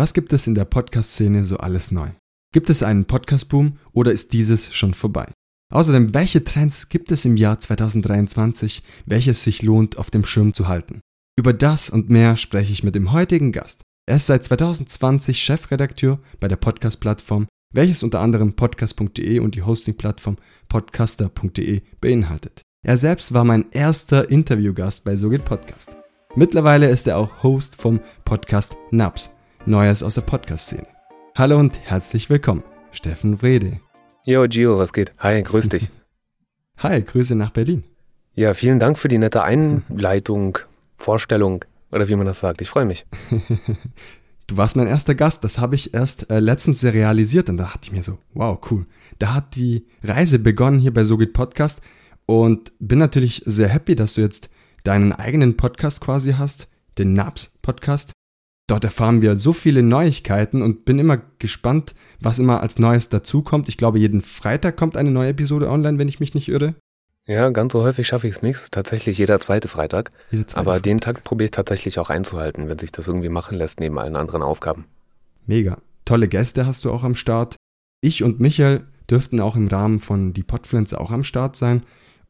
Was 0.00 0.14
gibt 0.14 0.32
es 0.32 0.46
in 0.46 0.54
der 0.54 0.64
Podcast-Szene 0.64 1.44
so 1.44 1.58
alles 1.58 1.90
neu? 1.90 2.08
Gibt 2.54 2.70
es 2.70 2.82
einen 2.82 3.04
Podcast-Boom 3.04 3.76
oder 3.92 4.12
ist 4.12 4.32
dieses 4.32 4.74
schon 4.74 4.94
vorbei? 4.94 5.30
Außerdem, 5.74 6.14
welche 6.14 6.42
Trends 6.42 6.88
gibt 6.88 7.12
es 7.12 7.26
im 7.26 7.36
Jahr 7.36 7.60
2023, 7.60 8.82
welches 9.04 9.44
sich 9.44 9.60
lohnt, 9.60 9.98
auf 9.98 10.10
dem 10.10 10.24
Schirm 10.24 10.54
zu 10.54 10.68
halten? 10.68 11.02
Über 11.38 11.52
das 11.52 11.90
und 11.90 12.08
mehr 12.08 12.36
spreche 12.36 12.72
ich 12.72 12.82
mit 12.82 12.94
dem 12.94 13.12
heutigen 13.12 13.52
Gast. 13.52 13.82
Er 14.08 14.16
ist 14.16 14.28
seit 14.28 14.42
2020 14.42 15.42
Chefredakteur 15.42 16.18
bei 16.40 16.48
der 16.48 16.56
Podcast-Plattform, 16.56 17.46
welches 17.74 18.02
unter 18.02 18.22
anderem 18.22 18.56
podcast.de 18.56 19.38
und 19.40 19.54
die 19.54 19.64
Hosting-Plattform 19.64 20.38
podcaster.de 20.70 21.82
beinhaltet. 22.00 22.62
Er 22.86 22.96
selbst 22.96 23.34
war 23.34 23.44
mein 23.44 23.66
erster 23.70 24.30
Interviewgast 24.30 25.04
bei 25.04 25.14
So 25.14 25.28
Podcast. 25.28 25.98
Mittlerweile 26.36 26.88
ist 26.88 27.06
er 27.06 27.18
auch 27.18 27.42
Host 27.42 27.76
vom 27.76 28.00
Podcast 28.24 28.78
Naps, 28.90 29.30
Neues 29.70 30.02
aus 30.02 30.16
der 30.16 30.22
Podcast-Szene. 30.22 30.88
Hallo 31.36 31.56
und 31.56 31.78
herzlich 31.78 32.28
willkommen, 32.28 32.64
Steffen 32.90 33.40
Wrede. 33.40 33.78
Jo, 34.24 34.48
Gio, 34.48 34.76
was 34.78 34.92
geht? 34.92 35.12
Hi, 35.20 35.40
grüß 35.40 35.68
dich. 35.68 35.90
Hi, 36.78 37.00
Grüße 37.00 37.36
nach 37.36 37.50
Berlin. 37.50 37.84
Ja, 38.34 38.52
vielen 38.54 38.80
Dank 38.80 38.98
für 38.98 39.06
die 39.06 39.18
nette 39.18 39.44
Einleitung, 39.44 40.58
Vorstellung 40.96 41.64
oder 41.92 42.08
wie 42.08 42.16
man 42.16 42.26
das 42.26 42.40
sagt. 42.40 42.60
Ich 42.62 42.68
freue 42.68 42.84
mich. 42.84 43.06
du 44.48 44.56
warst 44.56 44.74
mein 44.74 44.88
erster 44.88 45.14
Gast, 45.14 45.44
das 45.44 45.60
habe 45.60 45.76
ich 45.76 45.94
erst 45.94 46.28
äh, 46.30 46.40
letztens 46.40 46.82
realisiert 46.82 47.48
und 47.48 47.56
da 47.56 47.64
dachte 47.64 47.80
ich 47.84 47.92
mir 47.92 48.02
so, 48.02 48.18
wow, 48.34 48.58
cool. 48.72 48.86
Da 49.20 49.34
hat 49.34 49.54
die 49.54 49.86
Reise 50.02 50.40
begonnen 50.40 50.80
hier 50.80 50.92
bei 50.92 51.04
So 51.04 51.16
geht 51.16 51.32
Podcast 51.32 51.80
und 52.26 52.72
bin 52.80 52.98
natürlich 52.98 53.44
sehr 53.46 53.68
happy, 53.68 53.94
dass 53.94 54.14
du 54.14 54.20
jetzt 54.20 54.50
deinen 54.82 55.12
eigenen 55.12 55.56
Podcast 55.56 56.00
quasi 56.00 56.32
hast, 56.32 56.66
den 56.98 57.12
NAPS 57.12 57.58
Podcast. 57.62 58.12
Dort 58.70 58.84
erfahren 58.84 59.20
wir 59.20 59.34
so 59.34 59.52
viele 59.52 59.82
Neuigkeiten 59.82 60.62
und 60.62 60.84
bin 60.84 61.00
immer 61.00 61.20
gespannt, 61.40 61.96
was 62.20 62.38
immer 62.38 62.60
als 62.60 62.78
Neues 62.78 63.08
dazukommt. 63.08 63.68
Ich 63.68 63.76
glaube, 63.76 63.98
jeden 63.98 64.20
Freitag 64.20 64.76
kommt 64.76 64.96
eine 64.96 65.10
neue 65.10 65.30
Episode 65.30 65.68
online, 65.68 65.98
wenn 65.98 66.06
ich 66.06 66.20
mich 66.20 66.34
nicht 66.34 66.46
irre. 66.48 66.76
Ja, 67.26 67.50
ganz 67.50 67.72
so 67.72 67.82
häufig 67.82 68.06
schaffe 68.06 68.28
ich 68.28 68.34
es 68.34 68.42
nicht. 68.42 68.70
Tatsächlich 68.70 69.18
jeder 69.18 69.40
zweite 69.40 69.66
Freitag. 69.66 70.12
Jeder 70.30 70.46
zweite 70.46 70.60
Aber 70.60 70.70
Freitag. 70.74 70.82
den 70.84 71.00
Tag 71.00 71.24
probiere 71.24 71.46
ich 71.46 71.50
tatsächlich 71.50 71.98
auch 71.98 72.10
einzuhalten, 72.10 72.68
wenn 72.68 72.78
sich 72.78 72.92
das 72.92 73.08
irgendwie 73.08 73.28
machen 73.28 73.58
lässt, 73.58 73.80
neben 73.80 73.98
allen 73.98 74.14
anderen 74.14 74.40
Aufgaben. 74.40 74.84
Mega. 75.46 75.78
Tolle 76.04 76.28
Gäste 76.28 76.64
hast 76.64 76.84
du 76.84 76.92
auch 76.92 77.02
am 77.02 77.16
Start. 77.16 77.56
Ich 78.02 78.22
und 78.22 78.38
Michael 78.38 78.86
dürften 79.10 79.40
auch 79.40 79.56
im 79.56 79.66
Rahmen 79.66 79.98
von 79.98 80.32
Die 80.32 80.44
Podfluencer 80.44 81.00
auch 81.00 81.10
am 81.10 81.24
Start 81.24 81.56
sein. 81.56 81.82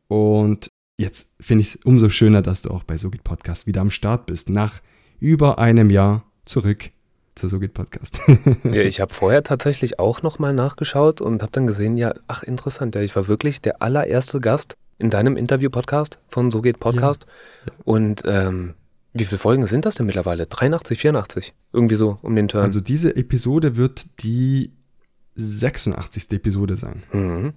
Und 0.08 0.68
jetzt 0.98 1.28
finde 1.38 1.60
ich 1.60 1.74
es 1.74 1.76
umso 1.84 2.08
schöner, 2.08 2.40
dass 2.40 2.62
du 2.62 2.70
auch 2.70 2.84
bei 2.84 2.96
So 2.96 3.10
Podcast 3.10 3.66
wieder 3.66 3.82
am 3.82 3.90
Start 3.90 4.24
bist. 4.24 4.48
Nach 4.48 4.80
über 5.18 5.58
einem 5.58 5.90
Jahr 5.90 6.24
zurück 6.50 6.90
zu 7.36 7.48
So 7.48 7.58
geht 7.58 7.72
Podcast. 7.74 8.20
ja, 8.64 8.82
ich 8.82 9.00
habe 9.00 9.14
vorher 9.14 9.42
tatsächlich 9.42 9.98
auch 9.98 10.22
nochmal 10.22 10.52
nachgeschaut 10.52 11.20
und 11.20 11.42
habe 11.42 11.52
dann 11.52 11.66
gesehen, 11.66 11.96
ja, 11.96 12.12
ach 12.26 12.42
interessant, 12.42 12.94
ja, 12.96 13.00
ich 13.00 13.14
war 13.16 13.28
wirklich 13.28 13.62
der 13.62 13.80
allererste 13.80 14.40
Gast 14.40 14.76
in 14.98 15.10
deinem 15.10 15.36
Interview-Podcast 15.36 16.18
von 16.28 16.50
So 16.50 16.60
geht 16.60 16.80
Podcast. 16.80 17.24
Ja. 17.66 17.72
Und 17.84 18.22
ähm, 18.26 18.74
wie 19.14 19.24
viele 19.24 19.38
Folgen 19.38 19.66
sind 19.66 19.86
das 19.86 19.94
denn 19.94 20.06
mittlerweile? 20.06 20.46
83, 20.46 20.98
84? 20.98 21.54
Irgendwie 21.72 21.96
so 21.96 22.18
um 22.20 22.36
den 22.36 22.48
Turn. 22.48 22.64
Also 22.64 22.80
diese 22.80 23.16
Episode 23.16 23.76
wird 23.76 24.06
die 24.22 24.72
86. 25.36 26.32
Episode 26.32 26.76
sein. 26.76 27.04
Mhm. 27.12 27.54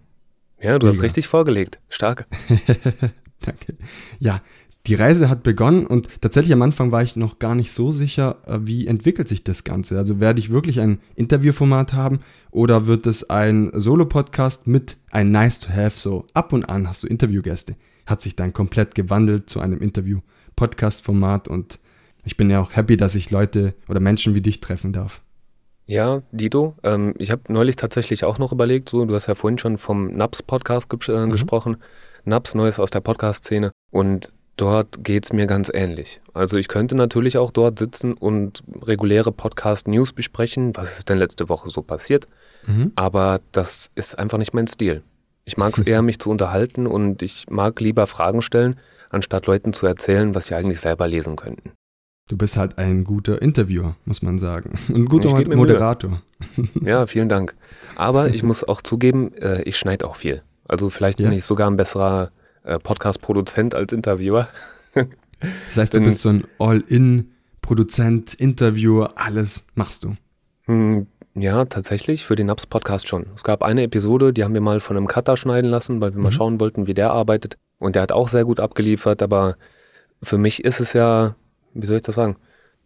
Ja, 0.61 0.79
du 0.79 0.85
Mega. 0.85 0.95
hast 0.95 1.03
richtig 1.03 1.27
vorgelegt. 1.27 1.79
Stark. 1.89 2.27
Danke. 3.41 3.75
Ja, 4.19 4.41
die 4.85 4.95
Reise 4.95 5.29
hat 5.29 5.43
begonnen 5.43 5.85
und 5.85 6.09
tatsächlich 6.21 6.51
am 6.51 6.61
Anfang 6.61 6.91
war 6.91 7.01
ich 7.03 7.15
noch 7.15 7.39
gar 7.39 7.55
nicht 7.55 7.71
so 7.71 7.93
sicher, 7.93 8.37
äh, 8.45 8.59
wie 8.61 8.85
entwickelt 8.85 9.29
sich 9.29 9.43
das 9.43 9.63
Ganze. 9.63 9.97
Also 9.97 10.19
werde 10.19 10.39
ich 10.39 10.51
wirklich 10.51 10.81
ein 10.81 10.99
Interviewformat 11.15 11.93
haben 11.93 12.19
oder 12.51 12.85
wird 12.85 13.07
es 13.07 13.29
ein 13.29 13.71
Solo-Podcast 13.73 14.67
mit 14.67 14.97
ein 15.09 15.31
Nice-to-Have, 15.31 15.97
so 15.97 16.25
ab 16.33 16.51
und 16.51 16.65
an 16.65 16.87
hast 16.87 17.03
du 17.03 17.07
Interviewgäste. 17.07 17.75
Hat 18.05 18.21
sich 18.21 18.35
dann 18.35 18.51
komplett 18.51 18.93
gewandelt 18.93 19.49
zu 19.49 19.61
einem 19.61 19.79
Interview-Podcast-Format 19.79 21.47
und 21.47 21.79
ich 22.25 22.35
bin 22.35 22.49
ja 22.49 22.59
auch 22.59 22.75
happy, 22.75 22.97
dass 22.97 23.15
ich 23.15 23.31
Leute 23.31 23.75
oder 23.87 24.01
Menschen 24.01 24.35
wie 24.35 24.41
dich 24.41 24.59
treffen 24.59 24.91
darf. 24.91 25.21
Ja, 25.85 26.23
Dido, 26.31 26.75
ähm, 26.83 27.13
ich 27.17 27.31
habe 27.31 27.41
neulich 27.49 27.75
tatsächlich 27.75 28.23
auch 28.23 28.37
noch 28.37 28.51
überlegt, 28.51 28.89
so, 28.89 29.03
du 29.05 29.13
hast 29.13 29.27
ja 29.27 29.35
vorhin 29.35 29.57
schon 29.57 29.77
vom 29.77 30.13
Naps-Podcast 30.13 30.89
ge 30.89 30.99
äh, 31.07 31.25
mhm. 31.25 31.31
gesprochen. 31.31 31.77
Naps, 32.25 32.55
Neues 32.55 32.79
aus 32.79 32.89
der 32.89 33.01
Podcast-Szene. 33.01 33.71
Und 33.91 34.31
Dort 34.55 35.03
geht 35.03 35.25
es 35.25 35.33
mir 35.33 35.47
ganz 35.47 35.71
ähnlich. 35.73 36.21
Also 36.33 36.57
ich 36.57 36.67
könnte 36.67 36.95
natürlich 36.95 37.37
auch 37.37 37.51
dort 37.51 37.79
sitzen 37.79 38.13
und 38.13 38.63
reguläre 38.81 39.31
Podcast-News 39.31 40.13
besprechen, 40.13 40.75
was 40.75 40.99
ist 40.99 41.09
denn 41.09 41.17
letzte 41.17 41.49
Woche 41.49 41.69
so 41.69 41.81
passiert. 41.81 42.27
Mhm. 42.67 42.91
Aber 42.95 43.41
das 43.51 43.89
ist 43.95 44.17
einfach 44.19 44.37
nicht 44.37 44.53
mein 44.53 44.67
Stil. 44.67 45.01
Ich 45.45 45.57
mag 45.57 45.77
es 45.77 45.83
eher, 45.83 46.01
mich 46.03 46.19
zu 46.19 46.29
unterhalten 46.29 46.85
und 46.85 47.23
ich 47.23 47.49
mag 47.49 47.79
lieber 47.79 48.05
Fragen 48.05 48.41
stellen, 48.41 48.79
anstatt 49.09 49.47
Leuten 49.47 49.73
zu 49.73 49.87
erzählen, 49.87 50.35
was 50.35 50.47
sie 50.47 50.55
eigentlich 50.55 50.79
selber 50.79 51.07
lesen 51.07 51.35
könnten. 51.35 51.71
Du 52.29 52.37
bist 52.37 52.55
halt 52.55 52.77
ein 52.77 53.03
guter 53.03 53.41
Interviewer, 53.41 53.95
muss 54.05 54.21
man 54.21 54.39
sagen. 54.39 54.75
Ein 54.89 55.05
guter 55.05 55.29
Moderator. 55.55 56.21
Ja, 56.81 57.05
vielen 57.05 57.29
Dank. 57.29 57.55
Aber 57.95 58.27
ich 58.29 58.43
muss 58.43 58.65
auch 58.65 58.81
zugeben, 58.81 59.33
äh, 59.35 59.61
ich 59.63 59.77
schneide 59.77 60.05
auch 60.07 60.17
viel. 60.17 60.43
Also 60.67 60.89
vielleicht 60.89 61.19
ja. 61.19 61.29
bin 61.29 61.37
ich 61.37 61.45
sogar 61.45 61.69
ein 61.69 61.77
besserer 61.77 62.31
äh, 62.63 62.79
Podcast-Produzent 62.79 63.75
als 63.75 63.91
Interviewer. 63.91 64.47
das 64.93 65.77
heißt, 65.77 65.93
du 65.93 66.01
bist 66.01 66.21
so 66.21 66.29
ein 66.29 66.45
All-In-Produzent, 66.59 68.33
Interviewer, 68.35 69.13
alles 69.15 69.65
machst 69.75 70.03
du. 70.03 70.15
Hm, 70.65 71.07
ja, 71.35 71.65
tatsächlich, 71.65 72.25
für 72.25 72.35
den 72.35 72.47
Naps-Podcast 72.47 73.07
schon. 73.07 73.25
Es 73.35 73.43
gab 73.43 73.63
eine 73.63 73.83
Episode, 73.83 74.33
die 74.33 74.43
haben 74.43 74.53
wir 74.53 74.61
mal 74.61 74.79
von 74.79 74.97
einem 74.97 75.07
Cutter 75.07 75.35
schneiden 75.35 75.69
lassen, 75.69 75.99
weil 75.99 76.11
wir 76.11 76.17
mhm. 76.17 76.23
mal 76.23 76.31
schauen 76.31 76.59
wollten, 76.59 76.87
wie 76.87 76.93
der 76.93 77.11
arbeitet. 77.11 77.57
Und 77.79 77.95
der 77.95 78.03
hat 78.03 78.11
auch 78.11 78.27
sehr 78.27 78.45
gut 78.45 78.59
abgeliefert, 78.59 79.21
aber 79.21 79.57
für 80.21 80.37
mich 80.37 80.63
ist 80.63 80.79
es 80.79 80.93
ja, 80.93 81.35
wie 81.73 81.85
soll 81.85 81.97
ich 81.97 82.03
das 82.03 82.15
sagen, 82.15 82.37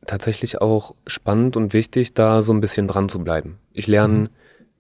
tatsächlich 0.06 0.62
auch 0.62 0.96
spannend 1.06 1.58
und 1.58 1.74
wichtig, 1.74 2.14
da 2.14 2.42
so 2.42 2.54
ein 2.54 2.62
bisschen 2.62 2.88
dran 2.88 3.10
zu 3.10 3.20
bleiben. 3.20 3.58
Ich 3.74 3.88
lerne 3.88 4.14
mhm. 4.14 4.30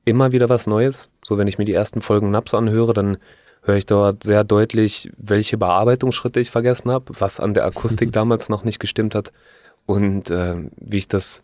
immer 0.06 0.32
wieder 0.32 0.50
was 0.50 0.66
Neues. 0.66 1.10
So, 1.24 1.38
wenn 1.38 1.48
ich 1.48 1.58
mir 1.58 1.66
die 1.66 1.74
ersten 1.74 2.02
Folgen 2.02 2.32
Naps 2.32 2.54
anhöre, 2.54 2.94
dann 2.94 3.18
höre 3.68 3.76
ich 3.76 3.86
dort 3.86 4.24
sehr 4.24 4.44
deutlich, 4.44 5.12
welche 5.18 5.58
Bearbeitungsschritte 5.58 6.40
ich 6.40 6.52
vergessen 6.52 6.90
habe, 6.90 7.14
was 7.20 7.40
an 7.40 7.54
der 7.54 7.66
Akustik 7.66 8.12
damals 8.14 8.50
noch 8.50 8.64
nicht 8.64 8.80
gestimmt 8.80 9.14
hat 9.14 9.32
und 9.86 10.30
äh, 10.30 10.56
wie 10.78 10.98
ich 10.98 11.08
das, 11.08 11.42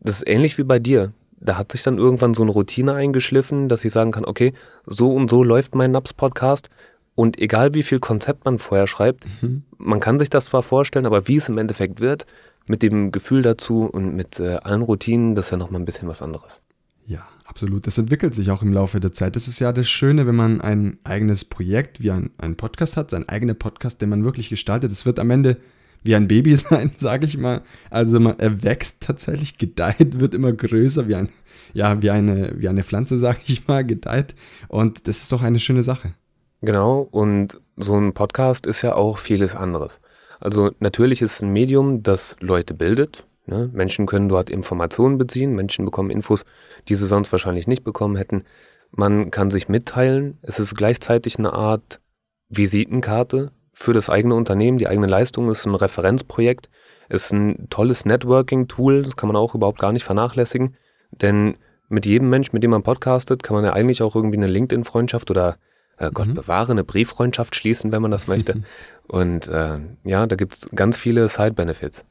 das 0.00 0.16
ist 0.16 0.28
ähnlich 0.28 0.58
wie 0.58 0.64
bei 0.64 0.78
dir. 0.78 1.12
Da 1.38 1.58
hat 1.58 1.72
sich 1.72 1.82
dann 1.82 1.98
irgendwann 1.98 2.34
so 2.34 2.42
eine 2.42 2.50
Routine 2.50 2.94
eingeschliffen, 2.94 3.68
dass 3.68 3.84
ich 3.84 3.92
sagen 3.92 4.10
kann, 4.10 4.24
okay, 4.24 4.52
so 4.86 5.12
und 5.12 5.28
so 5.28 5.44
läuft 5.44 5.74
mein 5.74 5.90
Naps-Podcast 5.90 6.70
und 7.14 7.40
egal 7.40 7.74
wie 7.74 7.82
viel 7.82 8.00
Konzept 8.00 8.44
man 8.44 8.58
vorher 8.58 8.86
schreibt, 8.86 9.26
mhm. 9.42 9.64
man 9.78 10.00
kann 10.00 10.18
sich 10.18 10.30
das 10.30 10.46
zwar 10.46 10.62
vorstellen, 10.62 11.06
aber 11.06 11.28
wie 11.28 11.36
es 11.36 11.48
im 11.48 11.58
Endeffekt 11.58 12.00
wird, 12.00 12.26
mit 12.66 12.82
dem 12.82 13.12
Gefühl 13.12 13.42
dazu 13.42 13.84
und 13.84 14.14
mit 14.14 14.40
äh, 14.40 14.56
allen 14.56 14.82
Routinen, 14.82 15.34
das 15.34 15.46
ist 15.46 15.50
ja 15.50 15.56
nochmal 15.56 15.80
ein 15.80 15.84
bisschen 15.84 16.08
was 16.08 16.22
anderes. 16.22 16.60
Ja, 17.06 17.26
absolut. 17.56 17.86
Das 17.86 17.96
entwickelt 17.96 18.34
sich 18.34 18.50
auch 18.50 18.60
im 18.60 18.70
Laufe 18.70 19.00
der 19.00 19.14
Zeit. 19.14 19.34
Das 19.34 19.48
ist 19.48 19.60
ja 19.60 19.72
das 19.72 19.88
Schöne, 19.88 20.26
wenn 20.26 20.36
man 20.36 20.60
ein 20.60 20.98
eigenes 21.04 21.46
Projekt 21.46 22.02
wie 22.02 22.10
ein, 22.10 22.28
ein 22.36 22.54
Podcast 22.54 22.98
hat, 22.98 23.10
sein 23.10 23.26
eigener 23.30 23.54
Podcast, 23.54 24.02
den 24.02 24.10
man 24.10 24.24
wirklich 24.24 24.50
gestaltet. 24.50 24.92
Es 24.92 25.06
wird 25.06 25.18
am 25.18 25.30
Ende 25.30 25.56
wie 26.02 26.14
ein 26.14 26.28
Baby 26.28 26.54
sein, 26.56 26.90
sage 26.98 27.24
ich 27.24 27.38
mal. 27.38 27.62
Also 27.88 28.20
man, 28.20 28.38
er 28.40 28.62
wächst 28.62 29.00
tatsächlich, 29.00 29.56
gedeiht, 29.56 30.20
wird 30.20 30.34
immer 30.34 30.52
größer, 30.52 31.08
wie, 31.08 31.14
ein, 31.14 31.30
ja, 31.72 32.02
wie, 32.02 32.10
eine, 32.10 32.52
wie 32.58 32.68
eine 32.68 32.84
Pflanze, 32.84 33.16
sage 33.26 33.38
ich 33.46 33.66
mal, 33.66 33.86
gedeiht. 33.86 34.34
Und 34.68 35.08
das 35.08 35.22
ist 35.22 35.32
doch 35.32 35.42
eine 35.42 35.58
schöne 35.58 35.82
Sache. 35.82 36.12
Genau, 36.60 37.08
und 37.10 37.58
so 37.78 37.96
ein 37.96 38.12
Podcast 38.12 38.66
ist 38.66 38.82
ja 38.82 38.94
auch 38.94 39.16
vieles 39.16 39.54
anderes. 39.54 40.00
Also 40.40 40.72
natürlich 40.78 41.22
ist 41.22 41.36
es 41.36 41.42
ein 41.42 41.54
Medium, 41.54 42.02
das 42.02 42.36
Leute 42.40 42.74
bildet, 42.74 43.26
Ne? 43.46 43.70
Menschen 43.72 44.06
können 44.06 44.28
dort 44.28 44.50
Informationen 44.50 45.18
beziehen, 45.18 45.54
Menschen 45.54 45.84
bekommen 45.84 46.10
Infos, 46.10 46.44
die 46.88 46.94
sie 46.94 47.06
sonst 47.06 47.30
wahrscheinlich 47.32 47.66
nicht 47.66 47.84
bekommen 47.84 48.16
hätten. 48.16 48.44
Man 48.90 49.30
kann 49.30 49.50
sich 49.50 49.68
mitteilen. 49.68 50.38
Es 50.42 50.58
ist 50.58 50.74
gleichzeitig 50.74 51.38
eine 51.38 51.52
Art 51.52 52.00
Visitenkarte 52.48 53.52
für 53.72 53.92
das 53.92 54.10
eigene 54.10 54.34
Unternehmen. 54.34 54.78
Die 54.78 54.88
eigene 54.88 55.06
Leistung 55.06 55.50
ist 55.50 55.66
ein 55.66 55.74
Referenzprojekt, 55.74 56.68
ist 57.08 57.32
ein 57.32 57.68
tolles 57.70 58.04
Networking-Tool, 58.04 59.02
das 59.02 59.16
kann 59.16 59.28
man 59.28 59.36
auch 59.36 59.54
überhaupt 59.54 59.78
gar 59.78 59.92
nicht 59.92 60.04
vernachlässigen. 60.04 60.76
Denn 61.10 61.56
mit 61.88 62.06
jedem 62.06 62.30
Mensch, 62.30 62.52
mit 62.52 62.62
dem 62.62 62.70
man 62.70 62.82
podcastet, 62.82 63.42
kann 63.42 63.54
man 63.54 63.64
ja 63.64 63.72
eigentlich 63.72 64.02
auch 64.02 64.16
irgendwie 64.16 64.38
eine 64.38 64.48
LinkedIn-Freundschaft 64.48 65.30
oder 65.30 65.56
äh, 65.98 66.10
Gott 66.12 66.28
mhm. 66.28 66.34
bewahre, 66.34 66.72
eine 66.72 66.84
Brieffreundschaft 66.84 67.54
schließen, 67.54 67.92
wenn 67.92 68.02
man 68.02 68.10
das 68.10 68.26
möchte. 68.26 68.62
Und 69.08 69.46
äh, 69.46 69.78
ja, 70.04 70.26
da 70.26 70.34
gibt 70.36 70.54
es 70.54 70.68
ganz 70.74 70.96
viele 70.96 71.28
Side-Benefits. 71.28 72.04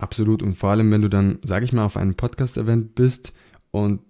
Absolut. 0.00 0.42
Und 0.42 0.54
vor 0.54 0.70
allem, 0.70 0.90
wenn 0.90 1.02
du 1.02 1.08
dann, 1.08 1.38
sage 1.44 1.64
ich 1.64 1.72
mal, 1.72 1.84
auf 1.84 1.96
einem 1.96 2.14
Podcast-Event 2.14 2.94
bist 2.94 3.32
und 3.70 4.00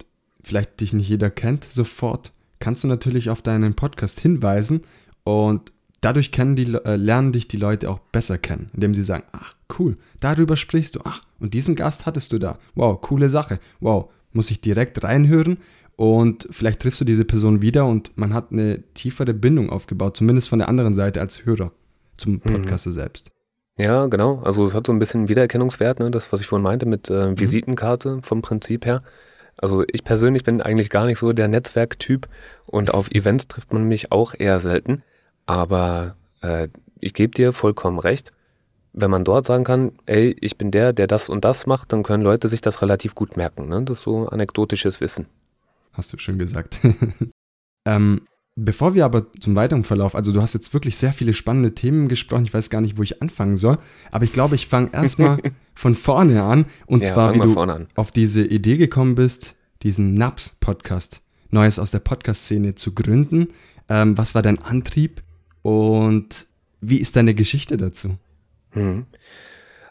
vielleicht 0.42 0.80
dich 0.80 0.92
nicht 0.92 1.08
jeder 1.08 1.30
kennt, 1.30 1.64
sofort 1.64 2.32
kannst 2.60 2.84
du 2.84 2.88
natürlich 2.88 3.28
auf 3.28 3.42
deinen 3.42 3.74
Podcast 3.74 4.20
hinweisen 4.20 4.82
und 5.24 5.72
dadurch 6.00 6.30
kennen 6.30 6.56
die, 6.56 6.72
äh, 6.72 6.96
lernen 6.96 7.32
dich 7.32 7.48
die 7.48 7.56
Leute 7.56 7.90
auch 7.90 7.98
besser 7.98 8.38
kennen, 8.38 8.70
indem 8.72 8.94
sie 8.94 9.02
sagen, 9.02 9.24
ach 9.32 9.54
cool, 9.78 9.96
darüber 10.20 10.56
sprichst 10.56 10.96
du, 10.96 11.00
ach 11.04 11.20
und 11.40 11.54
diesen 11.54 11.74
Gast 11.74 12.06
hattest 12.06 12.32
du 12.32 12.38
da, 12.38 12.58
wow, 12.74 13.00
coole 13.00 13.28
Sache, 13.28 13.58
wow, 13.80 14.10
muss 14.32 14.50
ich 14.50 14.60
direkt 14.60 15.02
reinhören 15.02 15.58
und 15.96 16.46
vielleicht 16.50 16.80
triffst 16.80 17.00
du 17.00 17.04
diese 17.04 17.24
Person 17.24 17.62
wieder 17.62 17.86
und 17.86 18.16
man 18.16 18.32
hat 18.32 18.52
eine 18.52 18.82
tiefere 18.94 19.34
Bindung 19.34 19.70
aufgebaut, 19.70 20.16
zumindest 20.16 20.48
von 20.48 20.60
der 20.60 20.68
anderen 20.68 20.94
Seite 20.94 21.20
als 21.20 21.44
Hörer 21.44 21.72
zum 22.16 22.34
mhm. 22.34 22.40
Podcaster 22.40 22.90
mhm. 22.90 22.94
selbst. 22.94 23.30
Ja, 23.80 24.06
genau. 24.08 24.40
Also 24.44 24.66
es 24.66 24.74
hat 24.74 24.86
so 24.86 24.92
ein 24.92 24.98
bisschen 24.98 25.30
Wiedererkennungswert, 25.30 26.00
ne? 26.00 26.10
das, 26.10 26.30
was 26.32 26.42
ich 26.42 26.46
vorhin 26.46 26.64
meinte 26.64 26.84
mit 26.84 27.08
äh, 27.08 27.28
mhm. 27.28 27.40
Visitenkarte 27.40 28.20
vom 28.22 28.42
Prinzip 28.42 28.84
her. 28.84 29.02
Also 29.56 29.84
ich 29.90 30.04
persönlich 30.04 30.44
bin 30.44 30.60
eigentlich 30.60 30.90
gar 30.90 31.06
nicht 31.06 31.18
so 31.18 31.32
der 31.32 31.48
Netzwerktyp 31.48 32.28
und 32.66 32.92
auf 32.92 33.10
Events 33.10 33.48
trifft 33.48 33.72
man 33.72 33.84
mich 33.84 34.12
auch 34.12 34.34
eher 34.38 34.60
selten. 34.60 35.02
Aber 35.46 36.16
äh, 36.42 36.68
ich 37.00 37.14
gebe 37.14 37.32
dir 37.32 37.54
vollkommen 37.54 37.98
recht. 37.98 38.32
Wenn 38.92 39.10
man 39.10 39.24
dort 39.24 39.46
sagen 39.46 39.64
kann, 39.64 39.92
ey, 40.04 40.36
ich 40.40 40.58
bin 40.58 40.70
der, 40.70 40.92
der 40.92 41.06
das 41.06 41.30
und 41.30 41.46
das 41.46 41.66
macht, 41.66 41.92
dann 41.92 42.02
können 42.02 42.22
Leute 42.22 42.48
sich 42.48 42.60
das 42.60 42.82
relativ 42.82 43.14
gut 43.14 43.38
merken. 43.38 43.68
Ne? 43.68 43.82
Das 43.82 43.98
ist 43.98 44.04
so 44.04 44.28
anekdotisches 44.28 45.00
Wissen. 45.00 45.26
Hast 45.94 46.12
du 46.12 46.18
schön 46.18 46.38
gesagt. 46.38 46.80
ähm, 47.86 48.20
bevor 48.64 48.94
wir 48.94 49.04
aber 49.04 49.32
zum 49.40 49.56
weiteren 49.56 49.84
Verlauf, 49.84 50.14
also 50.14 50.32
du 50.32 50.42
hast 50.42 50.54
jetzt 50.54 50.74
wirklich 50.74 50.96
sehr 50.96 51.12
viele 51.12 51.32
spannende 51.32 51.74
Themen 51.74 52.08
gesprochen, 52.08 52.44
ich 52.44 52.54
weiß 52.54 52.70
gar 52.70 52.80
nicht, 52.80 52.98
wo 52.98 53.02
ich 53.02 53.22
anfangen 53.22 53.56
soll, 53.56 53.78
aber 54.10 54.24
ich 54.24 54.32
glaube, 54.32 54.54
ich 54.54 54.66
fange 54.66 54.90
erstmal 54.92 55.38
von 55.74 55.94
vorne 55.94 56.42
an. 56.42 56.66
Und 56.86 57.02
ja, 57.02 57.12
zwar, 57.12 57.34
wie 57.34 57.40
du 57.40 57.86
auf 57.94 58.10
diese 58.10 58.44
Idee 58.44 58.76
gekommen 58.76 59.14
bist, 59.14 59.56
diesen 59.82 60.14
NAPS-Podcast, 60.14 61.22
Neues 61.50 61.78
aus 61.78 61.90
der 61.90 61.98
Podcast-Szene 61.98 62.76
zu 62.76 62.94
gründen. 62.94 63.48
Ähm, 63.88 64.16
was 64.16 64.34
war 64.34 64.42
dein 64.42 64.60
Antrieb 64.60 65.22
und 65.62 66.46
wie 66.80 66.98
ist 66.98 67.16
deine 67.16 67.34
Geschichte 67.34 67.76
dazu? 67.76 68.16
Hm. 68.70 69.06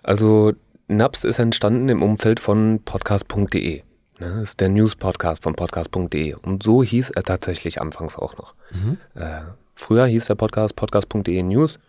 Also 0.04 0.54
NAPS 0.88 1.24
ist 1.24 1.40
entstanden 1.40 1.90
im 1.90 2.02
Umfeld 2.02 2.40
von 2.40 2.80
podcast.de. 2.86 3.84
Ne? 4.20 4.30
Das 4.40 4.50
ist 4.50 4.60
der 4.60 4.70
News-Podcast 4.70 5.44
von 5.44 5.56
podcast.de. 5.56 6.34
Und 6.36 6.62
so 6.62 6.84
hieß 6.84 7.12
er 7.12 7.24
tatsächlich 7.24 7.82
anfangs 7.82 8.18
auch 8.18 8.38
noch. 8.38 8.54
Mhm. 8.72 8.98
Äh, 9.16 9.42
früher 9.74 10.06
hieß 10.06 10.26
der 10.26 10.36
Podcast 10.36 10.76
podcast.de 10.76 11.42
News. 11.44 11.80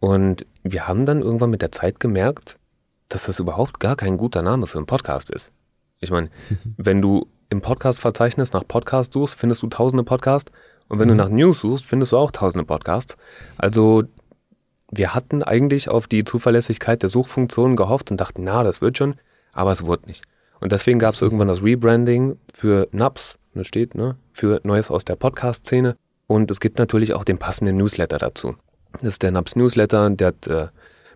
Und 0.00 0.46
wir 0.62 0.88
haben 0.88 1.04
dann 1.04 1.20
irgendwann 1.20 1.50
mit 1.50 1.62
der 1.62 1.72
Zeit 1.72 2.00
gemerkt, 2.00 2.58
dass 3.08 3.26
das 3.26 3.38
überhaupt 3.38 3.80
gar 3.80 3.96
kein 3.96 4.16
guter 4.16 4.42
Name 4.42 4.66
für 4.66 4.78
einen 4.78 4.86
Podcast 4.86 5.30
ist. 5.30 5.52
Ich 6.00 6.10
meine, 6.10 6.30
wenn 6.76 7.02
du 7.02 7.26
im 7.50 7.60
Podcast-Verzeichnis 7.60 8.52
nach 8.52 8.66
Podcast 8.66 9.12
suchst, 9.12 9.34
findest 9.34 9.62
du 9.62 9.68
tausende 9.68 10.04
Podcasts. 10.04 10.50
Und 10.88 10.98
wenn 10.98 11.08
mhm. 11.08 11.12
du 11.12 11.16
nach 11.16 11.28
News 11.28 11.60
suchst, 11.60 11.84
findest 11.84 12.12
du 12.12 12.16
auch 12.16 12.30
tausende 12.30 12.64
Podcasts. 12.64 13.16
Also 13.58 14.04
wir 14.90 15.14
hatten 15.14 15.42
eigentlich 15.42 15.88
auf 15.90 16.06
die 16.06 16.24
Zuverlässigkeit 16.24 17.02
der 17.02 17.10
Suchfunktionen 17.10 17.76
gehofft 17.76 18.10
und 18.10 18.20
dachten, 18.20 18.44
na, 18.44 18.62
das 18.62 18.80
wird 18.80 18.96
schon, 18.96 19.16
aber 19.52 19.72
es 19.72 19.84
wurde 19.84 20.06
nicht. 20.06 20.24
Und 20.64 20.72
deswegen 20.72 20.98
gab 20.98 21.14
es 21.14 21.20
irgendwann 21.20 21.48
das 21.48 21.62
Rebranding 21.62 22.38
für 22.50 22.88
NAPS, 22.90 23.38
das 23.52 23.66
steht, 23.66 23.94
ne, 23.94 24.16
für 24.32 24.62
Neues 24.64 24.90
aus 24.90 25.04
der 25.04 25.14
Podcast-Szene. 25.14 25.94
Und 26.26 26.50
es 26.50 26.58
gibt 26.58 26.78
natürlich 26.78 27.12
auch 27.12 27.24
den 27.24 27.36
passenden 27.36 27.76
Newsletter 27.76 28.16
dazu. 28.16 28.54
Das 28.94 29.02
ist 29.02 29.22
der 29.22 29.30
NAPS 29.30 29.56
Newsletter, 29.56 30.08
der 30.08 30.28
hat 30.28 30.46
äh, 30.46 30.68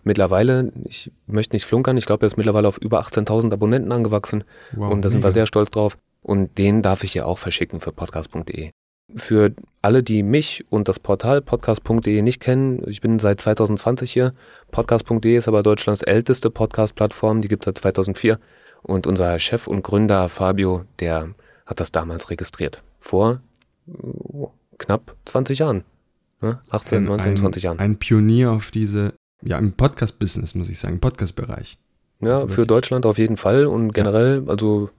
mittlerweile, 0.05 0.71
ich 0.85 1.11
möchte 1.27 1.56
nicht 1.56 1.65
flunkern, 1.65 1.97
ich 1.97 2.05
glaube, 2.05 2.27
er 2.27 2.27
ist 2.27 2.37
mittlerweile 2.37 2.69
auf 2.69 2.77
über 2.77 3.00
18.000 3.00 3.50
Abonnenten 3.50 3.91
angewachsen. 3.91 4.45
Wow, 4.73 4.93
und 4.93 5.03
da 5.03 5.09
sind 5.09 5.25
wir 5.25 5.31
sehr 5.31 5.47
stolz 5.47 5.71
drauf. 5.71 5.97
Und 6.21 6.59
den 6.59 6.83
darf 6.83 7.03
ich 7.03 7.12
hier 7.12 7.27
auch 7.27 7.39
verschicken 7.39 7.81
für 7.81 7.93
podcast.de. 7.93 8.73
Für 9.17 9.55
alle, 9.81 10.03
die 10.03 10.23
mich 10.23 10.67
und 10.69 10.89
das 10.89 10.99
Portal 10.99 11.41
podcast.de 11.41 12.21
nicht 12.21 12.41
kennen, 12.41 12.83
ich 12.87 13.01
bin 13.01 13.19
seit 13.19 13.41
2020 13.41 14.12
hier. 14.12 14.35
Podcast.de 14.73 15.39
ist 15.39 15.49
aber 15.49 15.62
Deutschlands 15.62 16.03
älteste 16.03 16.51
Podcast-Plattform, 16.51 17.41
die 17.41 17.49
gibt 17.49 17.62
es 17.62 17.65
seit 17.65 17.79
2004. 17.79 18.39
Und 18.83 19.07
unser 19.07 19.39
Chef 19.39 19.67
und 19.67 19.83
Gründer 19.83 20.29
Fabio, 20.29 20.85
der 21.01 21.31
hat 21.67 21.81
das 21.81 21.93
damals 21.93 22.31
registriert. 22.31 22.83
Vor 23.01 23.41
äh, 23.87 24.47
knapp 24.79 25.17
20 25.27 25.59
Jahren. 25.59 25.85
Ne? 26.41 26.61
18, 26.71 26.99
ein, 26.99 27.05
19, 27.05 27.37
20 27.39 27.63
Jahren. 27.65 27.79
Ein 27.79 27.99
Pionier 27.99 28.53
auf 28.53 28.71
diese, 28.71 29.15
ja, 29.43 29.59
im 29.59 29.73
Podcast-Business, 29.73 30.55
muss 30.55 30.69
ich 30.69 30.79
sagen, 30.79 30.95
im 30.95 31.01
Podcast-Bereich. 31.01 31.79
Ja, 32.21 32.35
also 32.35 32.49
für 32.49 32.67
Deutschland 32.67 33.07
auf 33.07 33.19
jeden 33.19 33.37
Fall 33.37 33.67
und 33.67 33.93
generell, 33.93 34.43
ja. 34.45 34.51
also 34.51 34.91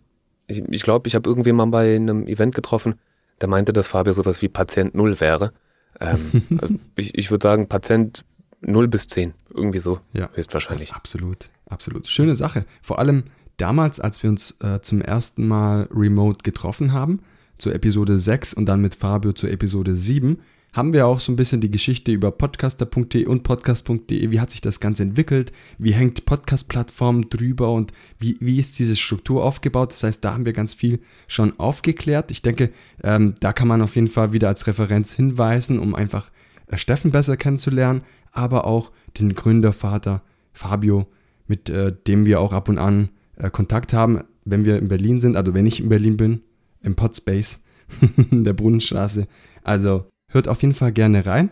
ich 0.48 0.58
glaube, 0.58 0.76
ich, 0.76 0.84
glaub, 0.84 1.08
ich 1.08 1.16
habe 1.16 1.30
irgendwen 1.30 1.56
mal 1.56 1.66
bei 1.66 1.96
einem 1.96 2.28
Event 2.28 2.56
getroffen, 2.56 2.96
der 3.42 3.50
meinte, 3.50 3.74
dass 3.74 3.88
Fabio 3.88 4.14
sowas 4.14 4.42
wie 4.42 4.50
Patient 4.50 4.96
Null 4.96 5.20
wäre. 5.20 5.54
Ähm, 6.00 6.44
also 6.62 6.76
ich 6.96 7.18
ich 7.18 7.32
würde 7.32 7.44
sagen, 7.44 7.68
Patient 7.68 8.24
0 8.62 8.88
bis 8.88 9.08
10, 9.08 9.34
irgendwie 9.54 9.80
so, 9.80 10.00
ja. 10.14 10.30
höchstwahrscheinlich. 10.34 10.94
Absolut, 10.94 11.50
absolut. 11.68 12.08
Schöne 12.08 12.36
Sache. 12.36 12.66
Vor 12.82 13.00
allem, 13.00 13.24
damals, 13.60 14.00
als 14.00 14.24
wir 14.24 14.30
uns 14.30 14.58
äh, 14.62 14.82
zum 14.82 15.02
ersten 15.02 15.48
Mal 15.48 15.88
remote 15.92 16.40
getroffen 16.44 16.94
haben, 16.94 17.20
zur 17.58 17.76
Episode 17.76 18.18
6 18.18 18.54
und 18.54 18.68
dann 18.68 18.82
mit 18.82 18.96
Fabio 18.96 19.34
zur 19.34 19.52
Episode 19.52 19.96
7, 19.96 20.40
haben 20.74 20.94
wir 20.94 21.08
auch 21.08 21.20
so 21.20 21.32
ein 21.32 21.36
bisschen 21.36 21.62
die 21.62 21.72
Geschichte 21.72 22.12
über 22.12 22.32
podcaster.de 22.32 23.26
und 23.26 23.44
podcast.de, 23.44 24.32
wie 24.32 24.40
hat 24.40 24.52
sich 24.52 24.62
das 24.62 24.80
Ganze 24.80 25.04
entwickelt, 25.04 25.52
wie 25.80 25.94
hängt 25.94 26.26
Podcast-Plattform 26.26 27.30
drüber 27.30 27.74
und 27.74 27.92
wie, 28.20 28.38
wie 28.40 28.60
ist 28.60 28.78
diese 28.78 28.96
Struktur 28.96 29.44
aufgebaut. 29.44 29.92
Das 29.92 30.04
heißt, 30.04 30.24
da 30.24 30.34
haben 30.34 30.46
wir 30.46 30.54
ganz 30.54 30.74
viel 30.74 31.00
schon 31.28 31.60
aufgeklärt. 31.60 32.30
Ich 32.30 32.44
denke, 32.44 32.72
ähm, 33.04 33.36
da 33.40 33.52
kann 33.52 33.68
man 33.68 33.82
auf 33.82 33.96
jeden 33.96 34.08
Fall 34.08 34.32
wieder 34.32 34.48
als 34.48 34.68
Referenz 34.68 35.12
hinweisen, 35.14 35.80
um 35.80 35.96
einfach 35.96 36.30
äh, 36.68 36.78
Steffen 36.78 37.12
besser 37.12 37.36
kennenzulernen, 37.36 38.04
aber 38.32 38.66
auch 38.66 38.92
den 39.20 39.34
Gründervater 39.34 40.22
Fabio, 40.54 41.08
mit 41.48 41.70
äh, 41.70 41.94
dem 42.06 42.28
wir 42.28 42.40
auch 42.40 42.54
ab 42.54 42.70
und 42.70 42.78
an 42.78 43.10
äh, 43.40 43.50
Kontakt 43.50 43.94
haben, 43.94 44.24
wenn 44.46 44.66
wir 44.66 44.78
in 44.78 44.88
Berlin 44.88 45.20
sind, 45.20 45.36
also 45.36 45.54
wenn 45.54 45.66
ich 45.66 45.80
in 45.82 45.90
Berlin 45.90 46.18
bin, 46.18 46.42
im 46.82 46.96
Podspace, 46.96 47.62
in 48.32 48.44
der 48.44 48.54
Brunnenstraße. 48.54 49.28
Also 49.64 50.06
hört 50.32 50.48
auf 50.48 50.62
jeden 50.62 50.76
Fall 50.76 50.92
gerne 50.92 51.26
rein. 51.26 51.52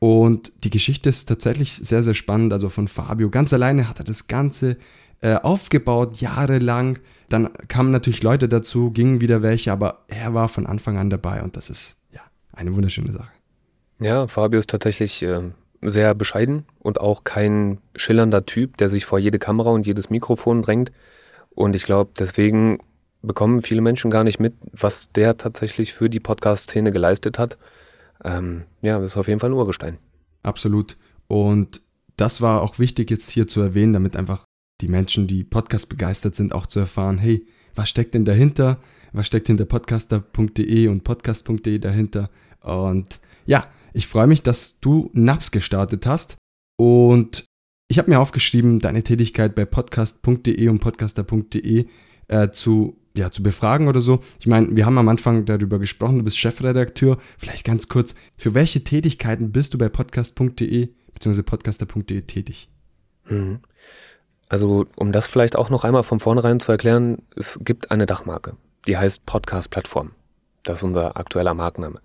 Und 0.00 0.52
die 0.62 0.70
Geschichte 0.70 1.08
ist 1.08 1.28
tatsächlich 1.28 1.72
sehr, 1.74 2.02
sehr 2.02 2.14
spannend. 2.14 2.52
Also 2.52 2.68
von 2.68 2.86
Fabio 2.86 3.30
ganz 3.30 3.52
alleine 3.52 3.88
hat 3.88 3.98
er 3.98 4.04
das 4.04 4.28
Ganze 4.28 4.76
äh, 5.20 5.34
aufgebaut, 5.34 6.20
jahrelang. 6.20 6.98
Dann 7.28 7.50
kamen 7.66 7.90
natürlich 7.90 8.22
Leute 8.22 8.48
dazu, 8.48 8.92
gingen 8.92 9.20
wieder 9.20 9.42
welche, 9.42 9.72
aber 9.72 10.04
er 10.06 10.34
war 10.34 10.48
von 10.48 10.66
Anfang 10.66 10.96
an 10.96 11.10
dabei 11.10 11.42
und 11.42 11.56
das 11.56 11.68
ist 11.70 11.96
ja 12.12 12.20
eine 12.52 12.74
wunderschöne 12.74 13.12
Sache. 13.12 13.30
Ja, 14.00 14.28
Fabio 14.28 14.60
ist 14.60 14.70
tatsächlich 14.70 15.22
äh, 15.24 15.50
sehr 15.82 16.14
bescheiden 16.14 16.64
und 16.78 17.00
auch 17.00 17.24
kein 17.24 17.78
schillernder 17.96 18.46
Typ, 18.46 18.76
der 18.76 18.88
sich 18.88 19.04
vor 19.04 19.18
jede 19.18 19.40
Kamera 19.40 19.70
und 19.70 19.86
jedes 19.86 20.08
Mikrofon 20.08 20.62
drängt. 20.62 20.92
Und 21.58 21.74
ich 21.74 21.82
glaube, 21.82 22.12
deswegen 22.16 22.78
bekommen 23.20 23.62
viele 23.62 23.80
Menschen 23.80 24.12
gar 24.12 24.22
nicht 24.22 24.38
mit, 24.38 24.54
was 24.70 25.10
der 25.10 25.38
tatsächlich 25.38 25.92
für 25.92 26.08
die 26.08 26.20
Podcast-Szene 26.20 26.92
geleistet 26.92 27.36
hat. 27.36 27.58
Ähm, 28.22 28.66
ja, 28.80 29.04
ist 29.04 29.16
auf 29.16 29.26
jeden 29.26 29.40
Fall 29.40 29.50
ein 29.50 29.54
Urgestein. 29.54 29.98
Absolut. 30.44 30.96
Und 31.26 31.82
das 32.16 32.40
war 32.40 32.62
auch 32.62 32.78
wichtig 32.78 33.10
jetzt 33.10 33.28
hier 33.28 33.48
zu 33.48 33.60
erwähnen, 33.60 33.92
damit 33.92 34.16
einfach 34.16 34.44
die 34.80 34.86
Menschen, 34.86 35.26
die 35.26 35.42
Podcast 35.42 35.88
begeistert 35.88 36.36
sind, 36.36 36.54
auch 36.54 36.68
zu 36.68 36.78
erfahren, 36.78 37.18
hey, 37.18 37.44
was 37.74 37.88
steckt 37.88 38.14
denn 38.14 38.24
dahinter? 38.24 38.78
Was 39.12 39.26
steckt 39.26 39.48
hinter 39.48 39.64
podcaster.de 39.64 40.86
und 40.86 41.02
podcast.de 41.02 41.80
dahinter? 41.80 42.30
Und 42.60 43.18
ja, 43.46 43.66
ich 43.92 44.06
freue 44.06 44.28
mich, 44.28 44.44
dass 44.44 44.78
du 44.78 45.10
NAPS 45.12 45.50
gestartet 45.50 46.06
hast. 46.06 46.36
Und 46.76 47.47
ich 47.88 47.98
habe 47.98 48.10
mir 48.10 48.20
aufgeschrieben, 48.20 48.80
deine 48.80 49.02
Tätigkeit 49.02 49.54
bei 49.54 49.64
podcast.de 49.64 50.68
und 50.68 50.78
podcaster.de 50.78 51.86
äh, 52.28 52.50
zu, 52.50 52.98
ja, 53.16 53.30
zu 53.30 53.42
befragen 53.42 53.88
oder 53.88 54.02
so. 54.02 54.20
Ich 54.38 54.46
meine, 54.46 54.76
wir 54.76 54.84
haben 54.84 54.98
am 54.98 55.08
Anfang 55.08 55.46
darüber 55.46 55.78
gesprochen, 55.78 56.18
du 56.18 56.24
bist 56.24 56.38
Chefredakteur. 56.38 57.16
Vielleicht 57.38 57.64
ganz 57.64 57.88
kurz, 57.88 58.14
für 58.36 58.52
welche 58.52 58.84
Tätigkeiten 58.84 59.52
bist 59.52 59.72
du 59.72 59.78
bei 59.78 59.88
podcast.de 59.88 60.90
bzw. 61.14 61.42
podcaster.de 61.42 62.20
tätig? 62.22 62.68
Mhm. 63.24 63.60
Also, 64.50 64.86
um 64.96 65.10
das 65.10 65.26
vielleicht 65.26 65.56
auch 65.56 65.70
noch 65.70 65.84
einmal 65.84 66.02
von 66.02 66.20
vornherein 66.20 66.60
zu 66.60 66.70
erklären, 66.70 67.22
es 67.36 67.58
gibt 67.62 67.90
eine 67.90 68.04
Dachmarke, 68.04 68.56
die 68.86 68.98
heißt 68.98 69.24
Podcast 69.24 69.70
Plattform. 69.70 70.10
Das 70.62 70.80
ist 70.80 70.84
unser 70.84 71.16
aktueller 71.16 71.54
Markenname. 71.54 72.00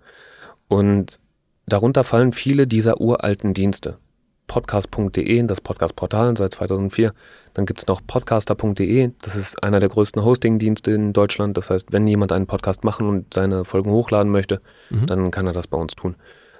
Und 0.68 1.20
darunter 1.66 2.04
fallen 2.04 2.32
viele 2.32 2.66
dieser 2.66 3.02
uralten 3.02 3.52
Dienste 3.52 3.98
podcast.de, 4.46 5.42
das 5.44 5.60
Podcast-Portal 5.60 6.36
seit 6.36 6.52
2004. 6.52 7.12
Dann 7.54 7.66
gibt 7.66 7.80
es 7.80 7.86
noch 7.86 8.00
podcaster.de, 8.06 9.10
das 9.22 9.36
ist 9.36 9.62
einer 9.62 9.80
der 9.80 9.88
größten 9.88 10.24
Hosting-Dienste 10.24 10.92
in 10.92 11.12
Deutschland. 11.12 11.56
Das 11.56 11.70
heißt, 11.70 11.92
wenn 11.92 12.06
jemand 12.06 12.32
einen 12.32 12.46
Podcast 12.46 12.84
machen 12.84 13.08
und 13.08 13.32
seine 13.32 13.64
Folgen 13.64 13.90
hochladen 13.90 14.30
möchte, 14.30 14.60
mhm. 14.90 15.06
dann 15.06 15.30
kann 15.30 15.46
er 15.46 15.52
das 15.52 15.66
bei 15.66 15.76
uns 15.78 15.94
tun. 15.94 16.16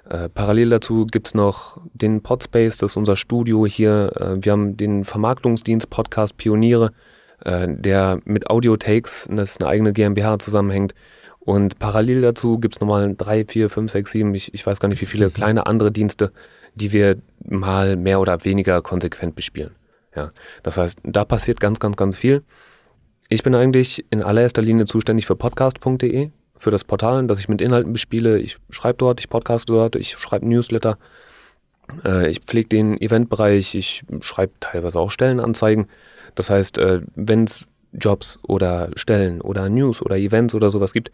Äh, 0.09 0.29
parallel 0.29 0.69
dazu 0.69 1.07
gibt 1.07 1.27
es 1.27 1.33
noch 1.33 1.81
den 1.93 2.21
Podspace, 2.21 2.77
das 2.77 2.91
ist 2.91 2.97
unser 2.97 3.15
Studio 3.15 3.65
hier. 3.65 4.11
Äh, 4.15 4.43
wir 4.43 4.51
haben 4.51 4.77
den 4.77 5.03
Vermarktungsdienst 5.03 5.89
Podcast 5.89 6.37
Pioniere, 6.37 6.91
äh, 7.43 7.67
der 7.69 8.19
mit 8.25 8.49
Audio 8.49 8.77
Takes, 8.77 9.27
das 9.31 9.51
ist 9.51 9.61
eine 9.61 9.69
eigene 9.69 9.93
GmbH, 9.93 10.37
zusammenhängt. 10.39 10.93
Und 11.39 11.77
parallel 11.77 12.21
dazu 12.21 12.57
gibt 12.59 12.75
es 12.75 12.81
nochmal 12.81 13.13
drei, 13.15 13.45
vier, 13.45 13.69
fünf, 13.69 13.91
sechs, 13.91 14.11
sieben, 14.11 14.33
ich, 14.33 14.53
ich 14.53 14.65
weiß 14.65 14.79
gar 14.79 14.89
nicht 14.89 15.01
wie 15.01 15.05
viele 15.05 15.29
kleine 15.29 15.67
andere 15.67 15.91
Dienste, 15.91 16.31
die 16.75 16.91
wir 16.91 17.17
mal 17.43 17.95
mehr 17.95 18.19
oder 18.19 18.43
weniger 18.45 18.81
konsequent 18.81 19.35
bespielen. 19.35 19.75
Ja, 20.15 20.31
das 20.63 20.77
heißt, 20.77 20.99
da 21.03 21.25
passiert 21.25 21.59
ganz, 21.59 21.79
ganz, 21.79 21.97
ganz 21.97 22.17
viel. 22.17 22.43
Ich 23.27 23.43
bin 23.43 23.55
eigentlich 23.55 24.05
in 24.11 24.21
allererster 24.21 24.61
Linie 24.61 24.85
zuständig 24.85 25.25
für 25.25 25.35
podcast.de, 25.35 26.29
für 26.57 26.71
das 26.71 26.83
Portal, 26.83 27.25
das 27.27 27.39
ich 27.39 27.49
mit 27.49 27.61
Inhalten 27.61 27.91
bespiele. 27.91 28.39
Ich 28.39 28.57
schreibe 28.69 28.97
dort, 28.97 29.19
ich 29.19 29.29
podcaste 29.29 29.73
dort, 29.73 29.95
ich 29.95 30.11
schreibe 30.11 30.47
Newsletter, 30.47 30.97
äh, 32.03 32.29
ich 32.29 32.39
pflege 32.39 32.69
den 32.69 33.01
Eventbereich, 33.01 33.75
ich 33.75 34.03
schreibe 34.21 34.53
teilweise 34.59 34.99
auch 34.99 35.11
Stellenanzeigen. 35.11 35.87
Das 36.35 36.49
heißt, 36.49 36.77
äh, 36.77 37.01
wenn 37.15 37.45
es 37.45 37.67
Jobs 37.99 38.39
oder 38.43 38.89
Stellen 38.95 39.41
oder 39.41 39.69
News 39.69 40.01
oder 40.01 40.17
Events 40.17 40.55
oder 40.55 40.69
sowas 40.69 40.93
gibt, 40.93 41.11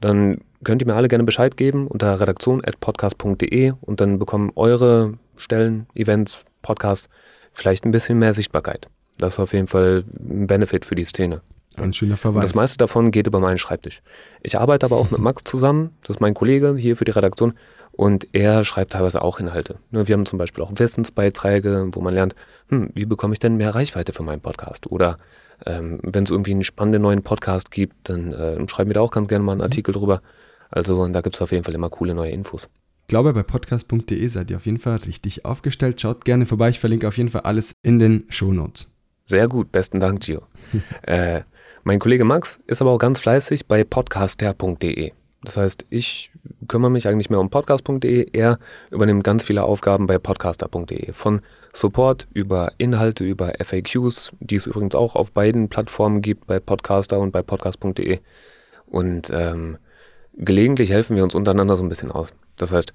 dann 0.00 0.38
könnt 0.64 0.82
ihr 0.82 0.86
mir 0.86 0.94
alle 0.94 1.08
gerne 1.08 1.24
Bescheid 1.24 1.56
geben 1.56 1.86
unter 1.86 2.20
redaktion.podcast.de 2.20 3.72
und 3.80 4.00
dann 4.00 4.18
bekommen 4.18 4.52
eure 4.56 5.14
Stellen, 5.36 5.86
Events, 5.94 6.44
Podcasts 6.62 7.08
vielleicht 7.52 7.84
ein 7.84 7.92
bisschen 7.92 8.18
mehr 8.18 8.34
Sichtbarkeit. 8.34 8.88
Das 9.18 9.34
ist 9.34 9.40
auf 9.40 9.52
jeden 9.52 9.68
Fall 9.68 10.04
ein 10.18 10.46
Benefit 10.46 10.84
für 10.84 10.94
die 10.94 11.04
Szene. 11.04 11.42
Ein 11.76 11.92
schöner 11.92 12.16
Verweis. 12.16 12.36
Und 12.36 12.42
das 12.44 12.54
meiste 12.54 12.78
davon 12.78 13.10
geht 13.10 13.26
über 13.26 13.40
meinen 13.40 13.58
Schreibtisch. 13.58 14.02
Ich 14.42 14.58
arbeite 14.58 14.86
aber 14.86 14.96
auch 14.96 15.10
mit 15.10 15.20
Max 15.20 15.44
zusammen, 15.44 15.96
das 16.02 16.16
ist 16.16 16.20
mein 16.20 16.34
Kollege 16.34 16.74
hier 16.76 16.96
für 16.96 17.04
die 17.04 17.12
Redaktion, 17.12 17.54
und 17.92 18.26
er 18.32 18.64
schreibt 18.64 18.92
teilweise 18.92 19.22
auch 19.22 19.38
Inhalte. 19.38 19.78
Ne, 19.90 20.08
wir 20.08 20.14
haben 20.14 20.26
zum 20.26 20.38
Beispiel 20.38 20.64
auch 20.64 20.72
Wissensbeiträge, 20.74 21.90
wo 21.92 22.00
man 22.00 22.14
lernt, 22.14 22.34
hm, 22.68 22.90
wie 22.94 23.04
bekomme 23.04 23.34
ich 23.34 23.38
denn 23.38 23.56
mehr 23.56 23.74
Reichweite 23.74 24.12
für 24.12 24.22
meinen 24.22 24.40
Podcast? 24.40 24.90
Oder 24.90 25.18
ähm, 25.66 26.00
wenn 26.02 26.24
es 26.24 26.30
irgendwie 26.30 26.52
einen 26.52 26.64
spannenden 26.64 27.02
neuen 27.02 27.22
Podcast 27.22 27.70
gibt, 27.70 28.08
dann 28.08 28.32
äh, 28.32 28.68
schreiben 28.68 28.90
wir 28.90 28.94
da 28.94 29.00
auch 29.00 29.10
ganz 29.10 29.28
gerne 29.28 29.44
mal 29.44 29.52
einen 29.52 29.60
mhm. 29.60 29.64
Artikel 29.64 29.92
drüber. 29.92 30.22
Also 30.70 31.06
da 31.08 31.20
gibt 31.20 31.36
es 31.36 31.42
auf 31.42 31.52
jeden 31.52 31.64
Fall 31.64 31.74
immer 31.74 31.90
coole 31.90 32.14
neue 32.14 32.30
Infos. 32.30 32.68
Ich 33.02 33.08
glaube, 33.08 33.34
bei 33.34 33.42
podcast.de 33.42 34.26
seid 34.26 34.50
ihr 34.50 34.56
auf 34.56 34.64
jeden 34.64 34.78
Fall 34.78 34.96
richtig 34.96 35.44
aufgestellt. 35.44 36.00
Schaut 36.00 36.24
gerne 36.24 36.46
vorbei. 36.46 36.70
Ich 36.70 36.80
verlinke 36.80 37.06
auf 37.06 37.18
jeden 37.18 37.28
Fall 37.28 37.42
alles 37.42 37.74
in 37.82 37.98
den 37.98 38.24
Show 38.30 38.52
Notes. 38.52 38.88
Sehr 39.26 39.48
gut, 39.48 39.70
besten 39.70 40.00
Dank, 40.00 40.20
Gio. 40.20 40.42
äh, 41.02 41.42
mein 41.84 41.98
Kollege 41.98 42.24
Max 42.24 42.60
ist 42.66 42.80
aber 42.80 42.92
auch 42.92 42.98
ganz 42.98 43.20
fleißig 43.20 43.66
bei 43.66 43.84
podcaster.de. 43.84 45.12
Das 45.44 45.56
heißt, 45.56 45.86
ich 45.90 46.30
kümmere 46.68 46.90
mich 46.90 47.08
eigentlich 47.08 47.28
mehr 47.28 47.40
um 47.40 47.50
podcast.de. 47.50 48.28
Er 48.32 48.58
übernimmt 48.90 49.24
ganz 49.24 49.42
viele 49.42 49.64
Aufgaben 49.64 50.06
bei 50.06 50.18
podcaster.de. 50.18 51.12
Von 51.12 51.40
Support 51.72 52.28
über 52.32 52.72
Inhalte, 52.78 53.24
über 53.24 53.52
FAQs, 53.60 54.32
die 54.38 54.56
es 54.56 54.66
übrigens 54.66 54.94
auch 54.94 55.16
auf 55.16 55.32
beiden 55.32 55.68
Plattformen 55.68 56.22
gibt, 56.22 56.46
bei 56.46 56.60
Podcaster 56.60 57.18
und 57.18 57.32
bei 57.32 57.42
podcast.de. 57.42 58.20
Und 58.86 59.30
ähm, 59.34 59.78
gelegentlich 60.36 60.90
helfen 60.90 61.16
wir 61.16 61.24
uns 61.24 61.34
untereinander 61.34 61.74
so 61.74 61.82
ein 61.82 61.88
bisschen 61.88 62.12
aus. 62.12 62.32
Das 62.56 62.72
heißt, 62.72 62.92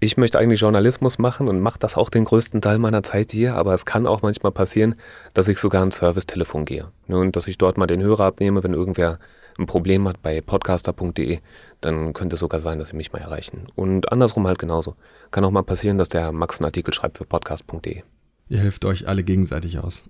ich 0.00 0.16
möchte 0.16 0.38
eigentlich 0.38 0.60
Journalismus 0.60 1.18
machen 1.18 1.46
und 1.46 1.60
mache 1.60 1.78
das 1.78 1.96
auch 1.96 2.08
den 2.08 2.24
größten 2.24 2.62
Teil 2.62 2.78
meiner 2.78 3.02
Zeit 3.02 3.32
hier, 3.32 3.54
aber 3.54 3.74
es 3.74 3.84
kann 3.84 4.06
auch 4.06 4.22
manchmal 4.22 4.50
passieren, 4.50 4.94
dass 5.34 5.46
ich 5.46 5.58
sogar 5.58 5.80
ans 5.80 5.98
Servicetelefon 5.98 6.64
gehe 6.64 6.88
ne, 7.06 7.18
und 7.18 7.36
dass 7.36 7.46
ich 7.46 7.58
dort 7.58 7.76
mal 7.76 7.86
den 7.86 8.02
Hörer 8.02 8.24
abnehme, 8.24 8.64
wenn 8.64 8.72
irgendwer 8.72 9.18
ein 9.58 9.66
Problem 9.66 10.08
hat 10.08 10.22
bei 10.22 10.40
podcaster.de, 10.40 11.40
dann 11.82 12.14
könnte 12.14 12.34
es 12.34 12.40
sogar 12.40 12.60
sein, 12.60 12.78
dass 12.78 12.88
sie 12.88 12.96
mich 12.96 13.12
mal 13.12 13.18
erreichen. 13.18 13.64
Und 13.76 14.10
andersrum 14.10 14.46
halt 14.46 14.58
genauso. 14.58 14.96
Kann 15.30 15.44
auch 15.44 15.50
mal 15.50 15.62
passieren, 15.62 15.98
dass 15.98 16.08
der 16.08 16.32
Max 16.32 16.60
einen 16.60 16.66
Artikel 16.66 16.94
schreibt 16.94 17.18
für 17.18 17.26
podcast.de. 17.26 18.02
Ihr 18.48 18.58
helft 18.58 18.84
euch 18.86 19.06
alle 19.06 19.22
gegenseitig 19.22 19.78
aus. 19.78 20.04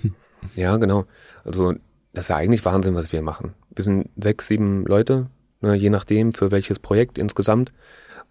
ja, 0.56 0.76
genau. 0.76 1.06
Also 1.44 1.74
das 2.12 2.24
ist 2.24 2.28
ja 2.30 2.36
eigentlich 2.36 2.64
Wahnsinn, 2.64 2.96
was 2.96 3.12
wir 3.12 3.22
machen. 3.22 3.54
Wir 3.74 3.84
sind 3.84 4.10
sechs, 4.16 4.48
sieben 4.48 4.84
Leute, 4.86 5.28
ne, 5.60 5.74
je 5.76 5.90
nachdem 5.90 6.32
für 6.34 6.50
welches 6.50 6.80
Projekt 6.80 7.16
insgesamt. 7.16 7.72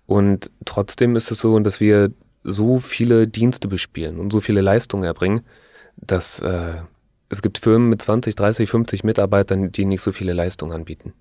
Und 0.05 0.51
trotzdem 0.65 1.15
ist 1.15 1.31
es 1.31 1.39
so, 1.39 1.57
dass 1.59 1.79
wir 1.79 2.11
so 2.43 2.79
viele 2.79 3.27
Dienste 3.27 3.67
bespielen 3.67 4.19
und 4.19 4.31
so 4.31 4.39
viele 4.39 4.61
Leistungen 4.61 5.03
erbringen, 5.03 5.41
dass 5.97 6.39
äh, 6.39 6.75
es 7.29 7.41
gibt 7.41 7.57
Firmen 7.57 7.89
mit 7.89 8.01
20, 8.01 8.35
30, 8.35 8.69
50 8.69 9.03
Mitarbeitern, 9.03 9.71
die 9.71 9.85
nicht 9.85 10.01
so 10.01 10.11
viele 10.11 10.33
Leistungen 10.33 10.71
anbieten. 10.71 11.13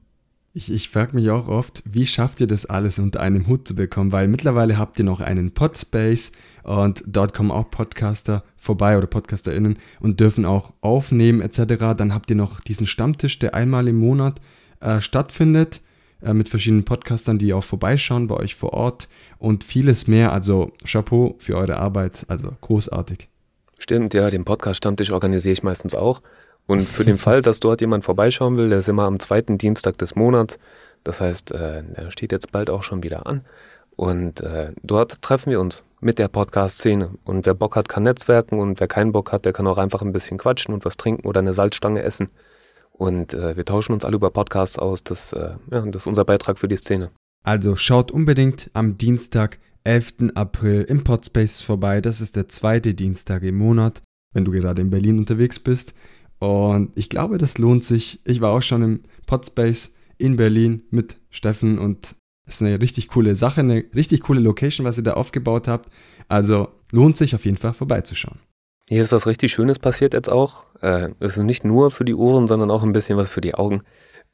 Ich, 0.56 0.70
ich 0.70 0.88
frage 0.88 1.16
mich 1.16 1.30
auch 1.30 1.48
oft, 1.48 1.82
wie 1.84 2.06
schafft 2.06 2.40
ihr 2.40 2.46
das 2.46 2.66
alles 2.66 3.00
unter 3.00 3.20
einem 3.20 3.48
Hut 3.48 3.66
zu 3.66 3.74
bekommen? 3.74 4.12
Weil 4.12 4.28
mittlerweile 4.28 4.78
habt 4.78 4.98
ihr 5.00 5.04
noch 5.04 5.20
einen 5.20 5.52
Podspace 5.52 6.30
und 6.62 7.02
dort 7.08 7.34
kommen 7.34 7.50
auch 7.50 7.70
Podcaster 7.70 8.44
vorbei 8.56 8.96
oder 8.96 9.08
PodcasterInnen 9.08 9.78
und 9.98 10.20
dürfen 10.20 10.44
auch 10.44 10.72
aufnehmen 10.80 11.40
etc. 11.40 11.96
Dann 11.96 12.14
habt 12.14 12.30
ihr 12.30 12.36
noch 12.36 12.60
diesen 12.60 12.86
Stammtisch, 12.86 13.40
der 13.40 13.56
einmal 13.56 13.88
im 13.88 13.96
Monat 13.96 14.40
äh, 14.78 15.00
stattfindet 15.00 15.80
mit 16.32 16.48
verschiedenen 16.48 16.84
Podcastern, 16.84 17.38
die 17.38 17.52
auch 17.52 17.64
vorbeischauen 17.64 18.28
bei 18.28 18.36
euch 18.36 18.54
vor 18.54 18.72
Ort 18.72 19.08
und 19.38 19.64
vieles 19.64 20.06
mehr. 20.06 20.32
Also 20.32 20.72
Chapeau 20.84 21.34
für 21.38 21.56
eure 21.56 21.76
Arbeit, 21.76 22.24
also 22.28 22.50
großartig. 22.60 23.28
Stimmt, 23.78 24.14
ja, 24.14 24.30
den 24.30 24.44
Podcast-Stammtisch 24.44 25.10
organisiere 25.10 25.52
ich 25.52 25.62
meistens 25.62 25.94
auch. 25.94 26.22
Und 26.66 26.88
für 26.88 27.04
den 27.04 27.18
Fall, 27.18 27.42
dass 27.42 27.60
dort 27.60 27.80
jemand 27.80 28.04
vorbeischauen 28.04 28.56
will, 28.56 28.70
der 28.70 28.78
ist 28.78 28.88
immer 28.88 29.04
am 29.04 29.20
zweiten 29.20 29.58
Dienstag 29.58 29.98
des 29.98 30.14
Monats. 30.14 30.58
Das 31.02 31.20
heißt, 31.20 31.52
äh, 31.52 31.82
der 31.82 32.10
steht 32.10 32.32
jetzt 32.32 32.52
bald 32.52 32.70
auch 32.70 32.82
schon 32.82 33.02
wieder 33.02 33.26
an. 33.26 33.44
Und 33.96 34.40
äh, 34.40 34.72
dort 34.82 35.20
treffen 35.20 35.50
wir 35.50 35.60
uns 35.60 35.82
mit 36.00 36.18
der 36.18 36.28
Podcast-Szene. 36.28 37.10
Und 37.24 37.46
wer 37.46 37.54
Bock 37.54 37.76
hat, 37.76 37.88
kann 37.88 38.04
netzwerken. 38.04 38.58
Und 38.58 38.80
wer 38.80 38.88
keinen 38.88 39.12
Bock 39.12 39.32
hat, 39.32 39.44
der 39.44 39.52
kann 39.52 39.66
auch 39.66 39.78
einfach 39.78 40.02
ein 40.02 40.12
bisschen 40.12 40.38
quatschen 40.38 40.72
und 40.72 40.84
was 40.84 40.96
trinken 40.96 41.26
oder 41.26 41.40
eine 41.40 41.54
Salzstange 41.54 42.02
essen. 42.02 42.30
Und 42.96 43.34
äh, 43.34 43.56
wir 43.56 43.64
tauschen 43.64 43.92
uns 43.92 44.04
alle 44.04 44.16
über 44.16 44.30
Podcasts 44.30 44.78
aus. 44.78 45.02
Das, 45.04 45.32
äh, 45.32 45.56
ja, 45.70 45.80
das 45.80 46.02
ist 46.02 46.06
unser 46.06 46.24
Beitrag 46.24 46.58
für 46.58 46.68
die 46.68 46.76
Szene. 46.76 47.10
Also 47.44 47.76
schaut 47.76 48.10
unbedingt 48.10 48.70
am 48.72 48.96
Dienstag, 48.96 49.58
11. 49.82 50.30
April 50.34 50.82
im 50.82 51.04
Podspace 51.04 51.60
vorbei. 51.60 52.00
Das 52.00 52.20
ist 52.20 52.36
der 52.36 52.48
zweite 52.48 52.94
Dienstag 52.94 53.42
im 53.42 53.58
Monat, 53.58 54.02
wenn 54.32 54.44
du 54.44 54.52
gerade 54.52 54.80
in 54.80 54.90
Berlin 54.90 55.18
unterwegs 55.18 55.58
bist. 55.58 55.92
Und 56.38 56.92
ich 56.94 57.10
glaube, 57.10 57.36
das 57.38 57.58
lohnt 57.58 57.84
sich. 57.84 58.20
Ich 58.24 58.40
war 58.40 58.52
auch 58.52 58.62
schon 58.62 58.82
im 58.82 59.02
Podspace 59.26 59.94
in 60.16 60.36
Berlin 60.36 60.82
mit 60.90 61.16
Steffen 61.30 61.78
und 61.78 62.14
es 62.46 62.56
ist 62.56 62.62
eine 62.62 62.80
richtig 62.80 63.08
coole 63.08 63.34
Sache, 63.34 63.60
eine 63.60 63.84
richtig 63.94 64.20
coole 64.20 64.40
Location, 64.40 64.86
was 64.86 64.98
ihr 64.98 65.04
da 65.04 65.14
aufgebaut 65.14 65.66
habt. 65.68 65.90
Also 66.28 66.68
lohnt 66.92 67.16
sich 67.16 67.34
auf 67.34 67.44
jeden 67.44 67.56
Fall 67.56 67.72
vorbeizuschauen. 67.72 68.38
Hier 68.88 69.02
ist 69.02 69.12
was 69.12 69.26
richtig 69.26 69.52
Schönes 69.52 69.78
passiert 69.78 70.12
jetzt 70.12 70.30
auch. 70.30 70.64
Äh, 70.82 71.08
es 71.20 71.36
ist 71.36 71.42
nicht 71.42 71.64
nur 71.64 71.90
für 71.90 72.04
die 72.04 72.14
Ohren, 72.14 72.46
sondern 72.46 72.70
auch 72.70 72.82
ein 72.82 72.92
bisschen 72.92 73.16
was 73.16 73.30
für 73.30 73.40
die 73.40 73.54
Augen. 73.54 73.82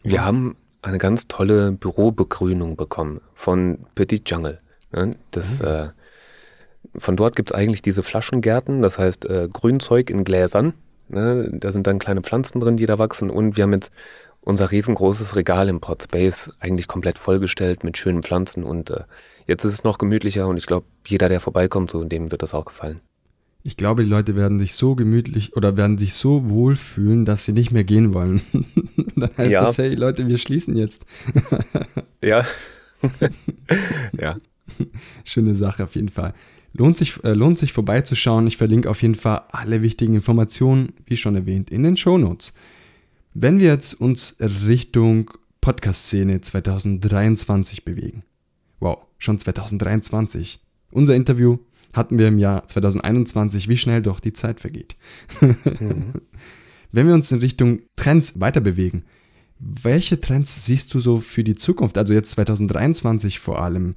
Wir 0.02 0.25
haben 0.25 0.57
eine 0.83 0.99
ganz 0.99 1.28
tolle 1.28 1.73
Bürobegrünung 1.73 2.76
bekommen 2.76 3.21
von 3.35 3.87
Petit 3.95 4.28
Jungle. 4.28 4.61
Ne? 4.92 5.16
Das, 5.30 5.61
mhm. 5.61 5.69
äh, 5.69 5.88
von 6.97 7.16
dort 7.16 7.37
gibt 7.37 7.50
es 7.50 7.54
eigentlich 7.54 7.83
diese 7.83 8.02
Flaschengärten, 8.02 8.83
das 8.83 8.99
heißt 8.99 9.26
äh, 9.26 9.49
Grünzeug 9.52 10.11
in 10.11 10.25
Gläsern. 10.25 10.75
Ne? 11.09 11.49
Da 11.52 11.71
sind 11.71 11.87
dann 11.87 11.99
kleine 12.00 12.23
Pflanzen 12.23 12.61
drin, 12.61 12.76
die 12.76 12.87
da 12.87 12.99
wachsen. 12.99 13.30
Und 13.30 13.57
wir 13.57 13.62
haben 13.62 13.73
jetzt 13.73 13.92
unser 14.40 14.71
riesengroßes 14.71 15.37
Regal 15.37 15.69
im 15.69 15.80
Podspace 15.80 16.50
eigentlich 16.59 16.88
komplett 16.88 17.19
vollgestellt 17.19 17.85
mit 17.85 17.99
schönen 17.99 18.25
Pflanzen. 18.25 18.64
Und 18.64 18.90
äh, 18.90 19.04
jetzt 19.47 19.64
ist 19.64 19.75
es 19.75 19.85
noch 19.85 19.99
gemütlicher 19.99 20.49
und 20.49 20.57
ich 20.57 20.66
glaube, 20.66 20.87
jeder, 21.07 21.28
der 21.28 21.38
vorbeikommt, 21.38 21.90
so 21.90 22.02
dem 22.02 22.33
wird 22.33 22.42
das 22.42 22.54
auch 22.54 22.64
gefallen. 22.64 23.00
Ich 23.62 23.76
glaube, 23.76 24.05
die 24.05 24.09
Leute 24.09 24.37
werden 24.37 24.59
sich 24.59 24.75
so 24.75 24.95
gemütlich 24.95 25.57
oder 25.57 25.76
werden 25.76 25.99
sich 25.99 26.14
so 26.14 26.49
wohlfühlen, 26.49 27.25
dass 27.25 27.45
sie 27.45 27.52
nicht 27.52 27.71
mehr 27.71 27.85
gehen 27.85 28.14
wollen. 28.14 28.40
Dann 29.17 29.31
heißt 29.37 29.52
ja. 29.52 29.61
das, 29.62 29.79
hey 29.79 29.95
Leute, 29.95 30.29
wir 30.29 30.38
schließen 30.38 30.76
jetzt. 30.76 31.05
ja. 32.23 32.45
ja. 34.19 34.38
Schöne 35.25 35.55
Sache 35.55 35.85
auf 35.85 35.95
jeden 35.95 36.09
Fall. 36.09 36.33
Lohnt 36.73 36.97
sich, 36.97 37.23
äh, 37.25 37.33
lohnt 37.33 37.59
sich 37.59 37.73
vorbeizuschauen. 37.73 38.47
Ich 38.47 38.57
verlinke 38.57 38.88
auf 38.88 39.02
jeden 39.02 39.14
Fall 39.14 39.43
alle 39.50 39.83
wichtigen 39.83 40.14
Informationen, 40.14 40.93
wie 41.05 41.17
schon 41.17 41.35
erwähnt, 41.35 41.71
in 41.71 41.83
den 41.83 41.97
Shownotes. 41.97 42.55
Wenn 43.35 43.61
wir 43.61 43.69
jetzt 43.69 43.95
uns 43.95 44.37
Richtung 44.40 45.31
Podcast-Szene 45.61 46.40
2023 46.40 47.85
bewegen. 47.85 48.23
Wow, 48.79 49.07
schon 49.19 49.38
2023. 49.38 50.61
Unser 50.90 51.14
Interview 51.14 51.59
hatten 51.93 52.19
wir 52.19 52.29
im 52.29 52.39
Jahr 52.39 52.67
2021, 52.67 53.69
wie 53.69 53.77
schnell 53.77 54.03
doch 54.03 54.21
die 54.21 54.33
Zeit 54.33 54.61
vergeht. 54.61 54.97
mhm. 55.41 56.15
Wenn 56.93 57.07
wir 57.07 57.15
uns 57.15 57.31
in 57.31 57.39
Richtung 57.39 57.83
Trends 57.95 58.41
weiter 58.41 58.61
bewegen, 58.61 59.05
welche 59.61 60.21
Trends 60.21 60.65
siehst 60.65 60.93
du 60.95 61.01
so 61.01 61.19
für 61.19 61.45
die 61.45 61.55
Zukunft, 61.55 61.99
also 61.99 62.15
jetzt 62.15 62.33
2023 62.33 63.39
vor 63.39 63.63
allem? 63.63 63.95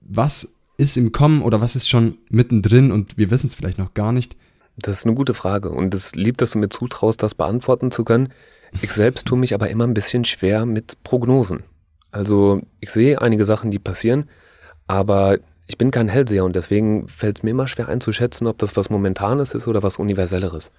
Was 0.00 0.48
ist 0.76 0.96
im 0.96 1.12
Kommen 1.12 1.42
oder 1.42 1.60
was 1.60 1.76
ist 1.76 1.88
schon 1.88 2.18
mittendrin 2.30 2.90
und 2.90 3.16
wir 3.16 3.30
wissen 3.30 3.46
es 3.46 3.54
vielleicht 3.54 3.78
noch 3.78 3.94
gar 3.94 4.12
nicht? 4.12 4.36
Das 4.76 4.98
ist 4.98 5.06
eine 5.06 5.14
gute 5.14 5.34
Frage 5.34 5.70
und 5.70 5.94
es 5.94 6.16
liebt, 6.16 6.40
dass 6.40 6.52
du 6.52 6.58
mir 6.58 6.68
zutraust, 6.68 7.22
das 7.22 7.34
beantworten 7.34 7.90
zu 7.90 8.02
können. 8.04 8.30
Ich 8.82 8.92
selbst 8.92 9.26
tue 9.26 9.38
mich 9.38 9.54
aber 9.54 9.70
immer 9.70 9.86
ein 9.86 9.94
bisschen 9.94 10.24
schwer 10.24 10.66
mit 10.66 11.02
Prognosen. 11.04 11.62
Also 12.10 12.62
ich 12.80 12.90
sehe 12.90 13.20
einige 13.20 13.44
Sachen, 13.44 13.70
die 13.70 13.78
passieren, 13.78 14.28
aber 14.86 15.38
ich 15.66 15.78
bin 15.78 15.90
kein 15.90 16.08
Hellseher 16.08 16.44
und 16.44 16.56
deswegen 16.56 17.08
fällt 17.08 17.38
es 17.38 17.42
mir 17.42 17.50
immer 17.50 17.66
schwer 17.66 17.88
einzuschätzen, 17.88 18.46
ob 18.46 18.58
das 18.58 18.76
was 18.76 18.90
Momentanes 18.90 19.54
ist 19.54 19.66
oder 19.66 19.82
was 19.82 19.98
Universelleres. 19.98 20.70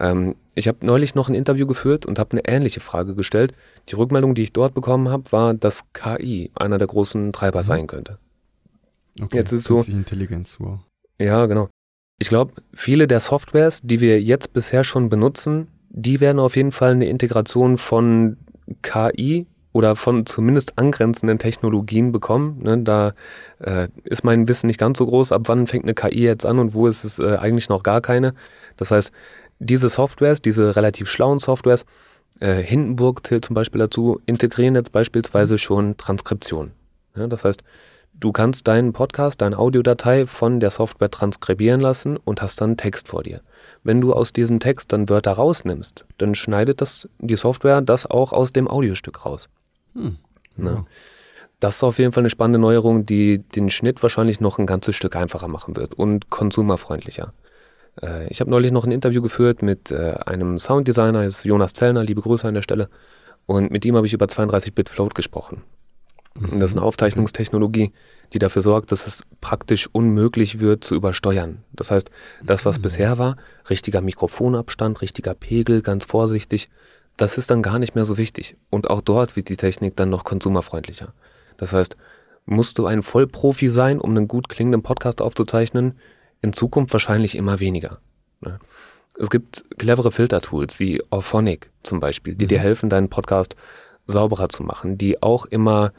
Ähm, 0.00 0.36
ich 0.54 0.68
habe 0.68 0.84
neulich 0.86 1.14
noch 1.14 1.28
ein 1.28 1.34
Interview 1.34 1.66
geführt 1.66 2.06
und 2.06 2.18
habe 2.18 2.32
eine 2.32 2.42
ähnliche 2.46 2.80
Frage 2.80 3.14
gestellt. 3.14 3.54
Die 3.88 3.94
Rückmeldung, 3.94 4.34
die 4.34 4.44
ich 4.44 4.52
dort 4.52 4.74
bekommen 4.74 5.08
habe, 5.08 5.30
war, 5.32 5.54
dass 5.54 5.84
KI 5.92 6.50
einer 6.54 6.78
der 6.78 6.86
großen 6.86 7.32
Treiber 7.32 7.60
mhm. 7.60 7.66
sein 7.66 7.86
könnte. 7.86 8.18
Okay, 9.20 9.36
Jetzt 9.36 9.52
ist 9.52 9.64
so. 9.64 9.82
Intelligenz, 9.82 10.58
wow. 10.58 10.78
Ja, 11.18 11.44
genau. 11.46 11.68
Ich 12.18 12.28
glaube, 12.28 12.54
viele 12.72 13.06
der 13.06 13.20
Softwares, 13.20 13.80
die 13.82 14.00
wir 14.00 14.22
jetzt 14.22 14.52
bisher 14.52 14.84
schon 14.84 15.08
benutzen, 15.08 15.68
die 15.90 16.20
werden 16.20 16.38
auf 16.38 16.56
jeden 16.56 16.72
Fall 16.72 16.92
eine 16.92 17.06
Integration 17.06 17.76
von 17.76 18.38
KI 18.80 19.46
oder 19.72 19.96
von 19.96 20.26
zumindest 20.26 20.78
angrenzenden 20.78 21.38
Technologien 21.38 22.12
bekommen. 22.12 22.58
Ne, 22.62 22.78
da 22.78 23.14
äh, 23.60 23.88
ist 24.04 24.24
mein 24.24 24.48
Wissen 24.48 24.66
nicht 24.66 24.78
ganz 24.78 24.98
so 24.98 25.06
groß, 25.06 25.32
ab 25.32 25.42
wann 25.46 25.66
fängt 25.66 25.84
eine 25.84 25.94
KI 25.94 26.22
jetzt 26.22 26.46
an 26.46 26.58
und 26.58 26.74
wo 26.74 26.86
ist 26.86 27.04
es 27.04 27.18
äh, 27.18 27.36
eigentlich 27.36 27.68
noch 27.68 27.82
gar 27.82 28.00
keine. 28.00 28.34
Das 28.76 28.90
heißt, 28.90 29.12
diese 29.58 29.88
Softwares, 29.88 30.42
diese 30.42 30.76
relativ 30.76 31.08
schlauen 31.08 31.38
Softwares, 31.38 31.86
äh, 32.40 32.62
Hindenburg 32.62 33.26
zählt 33.26 33.44
zum 33.44 33.54
Beispiel 33.54 33.78
dazu, 33.78 34.20
integrieren 34.26 34.74
jetzt 34.74 34.92
beispielsweise 34.92 35.58
schon 35.58 35.96
Transkription. 35.96 36.72
Ja, 37.16 37.26
das 37.26 37.44
heißt, 37.44 37.62
du 38.14 38.32
kannst 38.32 38.68
deinen 38.68 38.92
Podcast, 38.92 39.40
deine 39.40 39.58
Audiodatei 39.58 40.26
von 40.26 40.60
der 40.60 40.70
Software 40.70 41.10
transkribieren 41.10 41.80
lassen 41.80 42.16
und 42.16 42.42
hast 42.42 42.60
dann 42.60 42.76
Text 42.76 43.08
vor 43.08 43.22
dir. 43.22 43.40
Wenn 43.84 44.00
du 44.00 44.12
aus 44.12 44.32
diesem 44.32 44.60
Text 44.60 44.92
dann 44.92 45.08
Wörter 45.08 45.32
rausnimmst, 45.32 46.04
dann 46.18 46.34
schneidet 46.34 46.80
das 46.80 47.08
die 47.18 47.36
Software 47.36 47.80
das 47.80 48.06
auch 48.06 48.32
aus 48.32 48.52
dem 48.52 48.68
Audiostück 48.68 49.24
raus. 49.24 49.48
Hm. 49.94 50.16
Ne? 50.56 50.84
Das 51.60 51.76
ist 51.76 51.84
auf 51.84 51.98
jeden 51.98 52.12
Fall 52.12 52.22
eine 52.22 52.30
spannende 52.30 52.58
Neuerung, 52.58 53.06
die 53.06 53.38
den 53.38 53.70
Schnitt 53.70 54.02
wahrscheinlich 54.02 54.40
noch 54.40 54.58
ein 54.58 54.66
ganzes 54.66 54.96
Stück 54.96 55.14
einfacher 55.14 55.48
machen 55.48 55.76
wird 55.76 55.94
und 55.94 56.28
konsumerfreundlicher. 56.28 57.32
Äh, 58.02 58.26
ich 58.28 58.40
habe 58.40 58.50
neulich 58.50 58.72
noch 58.72 58.84
ein 58.84 58.90
Interview 58.90 59.22
geführt 59.22 59.62
mit 59.62 59.90
äh, 59.90 60.14
einem 60.26 60.58
Sounddesigner, 60.58 61.24
ist 61.24 61.44
Jonas 61.44 61.72
Zellner, 61.72 62.02
liebe 62.02 62.20
Grüße 62.20 62.46
an 62.46 62.54
der 62.54 62.62
Stelle. 62.62 62.88
Und 63.46 63.70
mit 63.70 63.84
ihm 63.84 63.96
habe 63.96 64.06
ich 64.06 64.12
über 64.12 64.26
32-Bit 64.26 64.88
Float 64.88 65.14
gesprochen. 65.14 65.62
Und 66.34 66.60
das 66.60 66.70
ist 66.70 66.76
eine 66.76 66.86
Aufzeichnungstechnologie, 66.86 67.92
die 68.32 68.38
dafür 68.38 68.62
sorgt, 68.62 68.90
dass 68.90 69.06
es 69.06 69.22
praktisch 69.40 69.88
unmöglich 69.92 70.60
wird 70.60 70.82
zu 70.82 70.94
übersteuern. 70.94 71.62
Das 71.72 71.90
heißt, 71.90 72.10
das, 72.42 72.64
was 72.64 72.78
mhm. 72.78 72.82
bisher 72.82 73.18
war, 73.18 73.36
richtiger 73.68 74.00
Mikrofonabstand, 74.00 75.02
richtiger 75.02 75.34
Pegel, 75.34 75.82
ganz 75.82 76.04
vorsichtig, 76.04 76.70
das 77.22 77.38
ist 77.38 77.52
dann 77.52 77.62
gar 77.62 77.78
nicht 77.78 77.94
mehr 77.94 78.04
so 78.04 78.18
wichtig. 78.18 78.56
Und 78.68 78.90
auch 78.90 79.00
dort 79.00 79.36
wird 79.36 79.48
die 79.48 79.56
Technik 79.56 79.94
dann 79.96 80.10
noch 80.10 80.24
konsumerfreundlicher. 80.24 81.14
Das 81.56 81.72
heißt, 81.72 81.96
musst 82.46 82.78
du 82.78 82.86
ein 82.86 83.04
Vollprofi 83.04 83.70
sein, 83.70 84.00
um 84.00 84.10
einen 84.10 84.26
gut 84.26 84.48
klingenden 84.48 84.82
Podcast 84.82 85.22
aufzuzeichnen, 85.22 85.94
in 86.40 86.52
Zukunft 86.52 86.92
wahrscheinlich 86.92 87.36
immer 87.36 87.60
weniger. 87.60 88.00
Ne? 88.40 88.58
Es 89.16 89.30
gibt 89.30 89.64
clevere 89.78 90.10
Filtertools 90.10 90.80
wie 90.80 91.00
Auphonic 91.10 91.70
zum 91.84 92.00
Beispiel, 92.00 92.34
die 92.34 92.46
mhm. 92.46 92.48
dir 92.48 92.58
helfen, 92.58 92.90
deinen 92.90 93.08
Podcast 93.08 93.54
sauberer 94.06 94.48
zu 94.48 94.64
machen, 94.64 94.98
die 94.98 95.22
auch 95.22 95.46
immer 95.46 95.92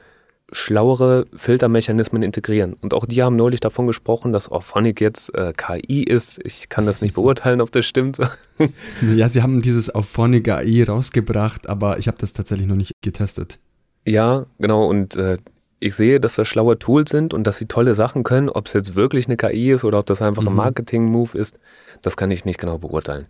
schlauere 0.52 1.26
Filtermechanismen 1.36 2.22
integrieren. 2.22 2.74
Und 2.74 2.94
auch 2.94 3.06
die 3.06 3.24
haben 3.24 3.36
neulich 3.36 3.60
davon 3.60 3.88
gesprochen, 3.88 4.34
dass 4.34 4.50
Auphonic 4.50 5.02
jetzt 5.02 5.34
äh, 5.36 5.54
KI 5.56 6.04
ist. 6.04 6.40
Ich 6.44 6.70
kann 6.70 6.86
das 6.86 7.02
nicht 7.02 7.16
beurteilen, 7.16 7.62
ob 7.62 7.72
das 7.72 7.86
stimmt. 7.86 8.20
ja, 9.02 9.30
sie 9.30 9.42
haben 9.42 9.62
dieses 9.62 9.94
Auphonic 9.94 10.50
AI 10.50 10.84
rausgebracht, 10.84 11.70
aber 11.70 11.98
ich 11.98 12.08
habe 12.08 12.18
das 12.20 12.34
tatsächlich 12.34 12.68
noch 12.68 12.76
nicht 12.76 12.92
getestet. 13.02 13.60
Ja, 14.06 14.46
genau. 14.60 14.88
Und 14.88 15.16
äh, 15.16 15.38
ich 15.84 15.96
sehe, 15.96 16.22
dass 16.22 16.36
das 16.36 16.48
schlaue 16.48 16.80
Tools 16.80 17.12
sind 17.12 17.34
und 17.34 17.46
dass 17.46 17.58
sie 17.58 17.66
tolle 17.66 17.94
Sachen 17.94 18.24
können. 18.24 18.50
Ob 18.50 18.68
es 18.68 18.74
jetzt 18.74 18.96
wirklich 18.96 19.28
eine 19.28 19.36
KI 19.36 19.72
ist 19.72 19.84
oder 19.84 20.00
ob 20.00 20.06
das 20.06 20.22
einfach 20.22 20.44
mhm. 20.44 20.50
ein 20.50 20.56
Marketing-Move 20.56 21.38
ist, 21.38 21.60
das 22.02 22.16
kann 22.16 22.32
ich 22.32 22.46
nicht 22.46 22.58
genau 22.58 22.78
beurteilen. 22.78 23.28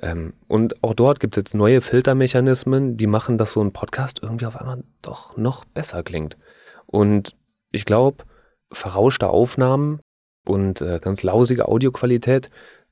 Ähm, 0.00 0.34
und 0.46 0.82
auch 0.84 0.94
dort 0.94 1.18
gibt 1.18 1.36
es 1.36 1.40
jetzt 1.40 1.54
neue 1.54 1.80
Filtermechanismen, 1.80 2.96
die 2.96 3.08
machen, 3.08 3.36
dass 3.36 3.52
so 3.52 3.60
ein 3.60 3.72
Podcast 3.72 4.20
irgendwie 4.22 4.46
auf 4.46 4.56
einmal 4.56 4.84
doch 5.02 5.36
noch 5.36 5.64
besser 5.64 6.04
klingt. 6.04 6.38
Und 6.86 7.34
ich 7.72 7.84
glaube, 7.84 8.24
verrauschte 8.70 9.28
Aufnahmen 9.28 9.98
und 10.46 10.80
äh, 10.80 11.00
ganz 11.02 11.24
lausige 11.24 11.66
Audioqualität, 11.66 12.48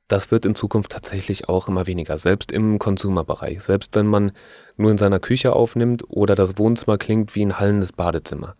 das 0.08 0.32
wird 0.32 0.44
in 0.44 0.56
Zukunft 0.56 0.90
tatsächlich 0.90 1.48
auch 1.48 1.68
immer 1.68 1.86
weniger, 1.86 2.18
selbst 2.18 2.50
im 2.50 2.80
Consumer-Bereich. 2.80 3.62
Selbst 3.62 3.94
wenn 3.94 4.06
man 4.06 4.32
nur 4.76 4.90
in 4.90 4.98
seiner 4.98 5.20
Küche 5.20 5.52
aufnimmt 5.52 6.02
oder 6.08 6.34
das 6.34 6.58
Wohnzimmer 6.58 6.98
klingt 6.98 7.36
wie 7.36 7.44
ein 7.44 7.60
hallendes 7.60 7.92
Badezimmer. 7.92 8.56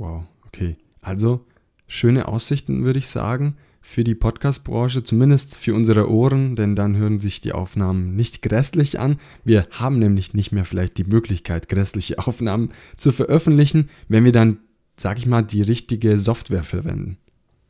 Wow, 0.00 0.22
okay. 0.46 0.78
Also 1.02 1.44
schöne 1.86 2.26
Aussichten, 2.26 2.84
würde 2.84 2.98
ich 2.98 3.08
sagen, 3.08 3.56
für 3.82 4.02
die 4.02 4.14
Podcast-Branche, 4.14 5.04
zumindest 5.04 5.58
für 5.58 5.74
unsere 5.74 6.10
Ohren, 6.10 6.56
denn 6.56 6.74
dann 6.74 6.96
hören 6.96 7.20
sich 7.20 7.42
die 7.42 7.52
Aufnahmen 7.52 8.16
nicht 8.16 8.40
grässlich 8.40 8.98
an. 8.98 9.18
Wir 9.44 9.66
haben 9.72 9.98
nämlich 9.98 10.32
nicht 10.32 10.52
mehr 10.52 10.64
vielleicht 10.64 10.96
die 10.96 11.04
Möglichkeit, 11.04 11.68
grässliche 11.68 12.18
Aufnahmen 12.26 12.70
zu 12.96 13.12
veröffentlichen, 13.12 13.90
wenn 14.08 14.24
wir 14.24 14.32
dann, 14.32 14.60
sag 14.96 15.18
ich 15.18 15.26
mal, 15.26 15.42
die 15.42 15.60
richtige 15.60 16.16
Software 16.16 16.62
verwenden. 16.62 17.18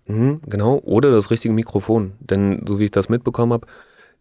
Mhm, 0.06 0.40
genau, 0.46 0.78
oder 0.84 1.10
das 1.10 1.32
richtige 1.32 1.52
Mikrofon. 1.52 2.12
Denn 2.20 2.64
so 2.64 2.78
wie 2.78 2.84
ich 2.84 2.90
das 2.92 3.08
mitbekommen 3.08 3.52
habe, 3.52 3.66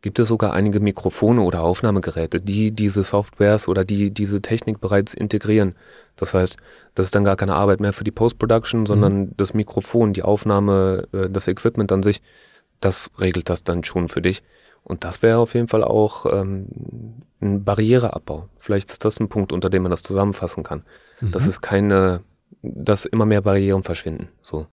gibt 0.02 0.20
es 0.20 0.30
sogar 0.30 0.54
einige 0.54 0.80
Mikrofone 0.80 1.42
oder 1.42 1.62
Aufnahmegeräte, 1.62 2.40
die 2.40 2.72
diese 2.72 3.04
Softwares 3.04 3.68
oder 3.68 3.84
die 3.84 4.12
diese 4.12 4.42
Technik 4.42 4.80
bereits 4.80 5.14
integrieren. 5.14 5.76
Das 6.16 6.34
heißt, 6.34 6.58
das 6.96 7.08
ist 7.08 7.16
dann 7.16 7.26
gar 7.26 7.36
keine 7.36 7.56
Arbeit 7.56 7.80
mehr 7.80 7.94
für 7.94 8.04
die 8.04 8.12
Post-Production, 8.12 8.86
sondern 8.86 9.20
mhm. 9.20 9.32
das 9.38 9.54
Mikrofon, 9.54 10.14
die 10.14 10.24
Aufnahme, 10.24 11.08
äh, 11.12 11.30
das 11.30 11.48
Equipment 11.48 11.92
an 11.92 12.04
sich, 12.04 12.22
das 12.80 13.12
regelt 13.20 13.50
das 13.50 13.64
dann 13.64 13.84
schon 13.84 14.08
für 14.08 14.22
dich. 14.22 14.42
Und 14.84 15.04
das 15.04 15.22
wäre 15.22 15.40
auf 15.40 15.54
jeden 15.54 15.68
Fall 15.68 15.84
auch 15.84 16.26
ähm, 16.26 16.68
ein 17.42 17.64
Barriereabbau. 17.64 18.48
Vielleicht 18.58 18.92
ist 18.92 19.04
das 19.04 19.20
ein 19.20 19.28
Punkt, 19.28 19.52
unter 19.52 19.70
dem 19.70 19.84
man 19.84 19.92
das 19.92 20.02
zusammenfassen 20.02 20.64
kann. 20.64 20.84
Mhm. 21.20 21.32
Das 21.32 21.46
ist 21.46 21.62
keine, 21.62 22.24
dass 22.62 23.06
immer 23.06 23.26
mehr 23.26 23.42
Barrieren 23.42 23.84
verschwinden. 23.84 24.30
So. 24.42 24.68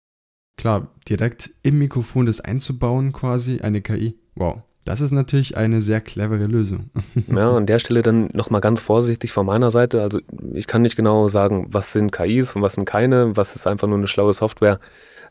Klar, 0.57 0.87
direkt 1.07 1.51
im 1.63 1.79
Mikrofon 1.79 2.25
das 2.25 2.41
einzubauen, 2.41 3.13
quasi, 3.13 3.61
eine 3.61 3.81
KI. 3.81 4.15
Wow. 4.35 4.61
Das 4.85 4.99
ist 4.99 5.11
natürlich 5.11 5.55
eine 5.55 5.81
sehr 5.81 6.01
clevere 6.01 6.45
Lösung. 6.45 6.89
ja, 7.27 7.55
an 7.55 7.65
der 7.65 7.79
Stelle 7.79 8.01
dann 8.01 8.29
nochmal 8.33 8.61
ganz 8.61 8.81
vorsichtig 8.81 9.31
von 9.31 9.45
meiner 9.45 9.71
Seite. 9.71 10.01
Also 10.01 10.19
ich 10.53 10.67
kann 10.67 10.81
nicht 10.81 10.95
genau 10.95 11.29
sagen, 11.29 11.67
was 11.69 11.93
sind 11.93 12.11
KIs 12.11 12.55
und 12.55 12.61
was 12.61 12.73
sind 12.73 12.85
keine, 12.85 13.35
was 13.37 13.55
ist 13.55 13.65
einfach 13.65 13.87
nur 13.87 13.97
eine 13.97 14.07
schlaue 14.07 14.33
Software. 14.33 14.79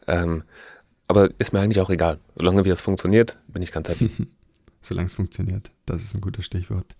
Ähm, 0.06 0.44
aber 1.06 1.28
ist 1.38 1.52
mir 1.52 1.60
eigentlich 1.60 1.80
auch 1.80 1.90
egal. 1.90 2.18
Solange 2.36 2.64
wie 2.64 2.70
es 2.70 2.80
funktioniert, 2.80 3.38
bin 3.48 3.62
ich 3.62 3.72
ganz 3.72 3.88
happy. 3.88 4.10
Solange 4.80 5.06
es 5.06 5.14
funktioniert, 5.14 5.70
das 5.86 6.02
ist 6.02 6.14
ein 6.14 6.22
gutes 6.22 6.46
Stichwort. 6.46 6.96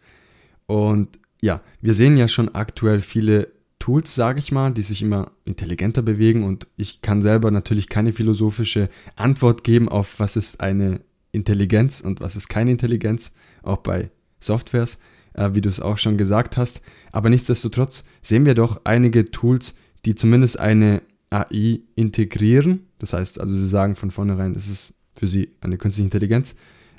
Und 0.67 1.19
ja, 1.41 1.61
wir 1.81 1.95
sehen 1.95 2.17
ja 2.17 2.29
schon 2.29 2.55
aktuell 2.55 3.01
viele 3.01 3.49
Tools, 3.79 4.15
sage 4.15 4.39
ich 4.39 4.53
mal, 4.53 4.71
die 4.73 4.83
sich 4.83 5.03
immer 5.03 5.33
intelligenter 5.45 6.03
bewegen 6.03 6.45
und 6.45 6.69
ich 6.77 7.03
kann 7.03 7.21
selber 7.21 7.51
natürlich 7.51 7.89
keine 7.89 8.13
philosophische 8.13 8.89
Antwort 9.17 9.65
geben 9.65 9.89
auf, 9.89 10.21
was 10.21 10.37
ist 10.37 10.61
eine 10.61 11.01
Intelligenz 11.33 12.01
und 12.01 12.21
was 12.21 12.37
ist 12.37 12.49
keine 12.49 12.71
Intelligenz, 12.71 13.33
auch 13.63 13.79
bei 13.79 14.11
Softwares, 14.39 14.99
äh, 15.35 15.51
wie 15.55 15.61
du 15.61 15.69
es 15.69 15.81
auch 15.81 15.99
schon 15.99 16.19
gesagt 16.19 16.57
hast. 16.57 16.83
Aber 17.11 17.31
nichtsdestotrotz 17.31 18.05
sehen 18.21 18.47
wir 18.47 18.55
doch 18.55 18.83
einige 18.85 19.25
Tools, 19.25 19.75
die 20.05 20.15
zumindest 20.15 20.61
eine 20.61 21.03
AI 21.31 21.81
integrieren. 21.97 22.87
Das 22.99 23.13
heißt, 23.15 23.41
also 23.41 23.55
sie 23.55 23.67
sagen 23.67 23.97
von 23.97 24.11
vornherein, 24.11 24.55
es 24.55 24.69
ist 24.69 24.95
für 25.15 25.27
sie 25.27 25.51
eine 25.61 25.79
künstliche 25.79 26.07
Intelligenz. 26.07 26.55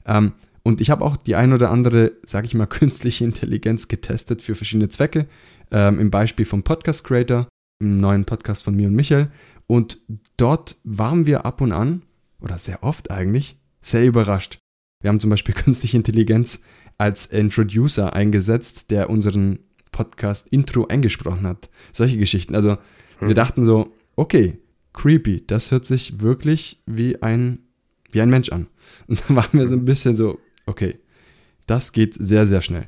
Ähm, 0.05 0.33
und 0.63 0.79
ich 0.79 0.89
habe 0.89 1.03
auch 1.03 1.17
die 1.17 1.35
ein 1.35 1.53
oder 1.53 1.69
andere, 1.69 2.13
sage 2.25 2.47
ich 2.47 2.55
mal, 2.55 2.65
künstliche 2.67 3.23
Intelligenz 3.23 3.87
getestet 3.87 4.41
für 4.41 4.55
verschiedene 4.55 4.89
Zwecke. 4.89 5.27
Ähm, 5.71 5.99
Im 5.99 6.11
Beispiel 6.11 6.45
vom 6.45 6.63
Podcast 6.63 7.03
Creator, 7.03 7.47
im 7.79 7.99
neuen 7.99 8.25
Podcast 8.25 8.63
von 8.63 8.75
mir 8.75 8.87
und 8.87 8.95
Michael. 8.95 9.29
Und 9.67 9.99
dort 10.37 10.77
waren 10.83 11.25
wir 11.25 11.45
ab 11.45 11.61
und 11.61 11.71
an, 11.71 12.03
oder 12.39 12.57
sehr 12.57 12.83
oft 12.83 13.11
eigentlich, 13.11 13.57
sehr 13.83 14.05
überrascht. 14.05 14.57
Wir 15.01 15.09
haben 15.09 15.19
zum 15.19 15.29
Beispiel 15.29 15.53
künstliche 15.55 15.97
Intelligenz 15.97 16.59
als 16.97 17.25
Introducer 17.27 18.13
eingesetzt, 18.13 18.89
der 18.91 19.09
unseren 19.09 19.59
Podcast 19.91 20.47
Intro 20.47 20.87
eingesprochen 20.87 21.45
hat. 21.45 21.69
Solche 21.91 22.17
Geschichten. 22.17 22.55
Also 22.55 22.77
hm. 23.19 23.27
wir 23.27 23.35
dachten 23.35 23.65
so, 23.65 23.93
okay, 24.15 24.59
creepy, 24.93 25.45
das 25.45 25.71
hört 25.71 25.85
sich 25.85 26.21
wirklich 26.21 26.81
wie 26.85 27.21
ein, 27.21 27.59
wie 28.11 28.21
ein 28.21 28.29
Mensch 28.29 28.49
an. 28.49 28.67
Und 29.07 29.21
dann 29.27 29.37
waren 29.37 29.59
wir 29.59 29.67
so 29.67 29.75
ein 29.75 29.85
bisschen 29.85 30.15
so, 30.15 30.39
okay, 30.65 30.99
das 31.65 31.93
geht 31.93 32.15
sehr, 32.15 32.45
sehr 32.45 32.61
schnell. 32.61 32.87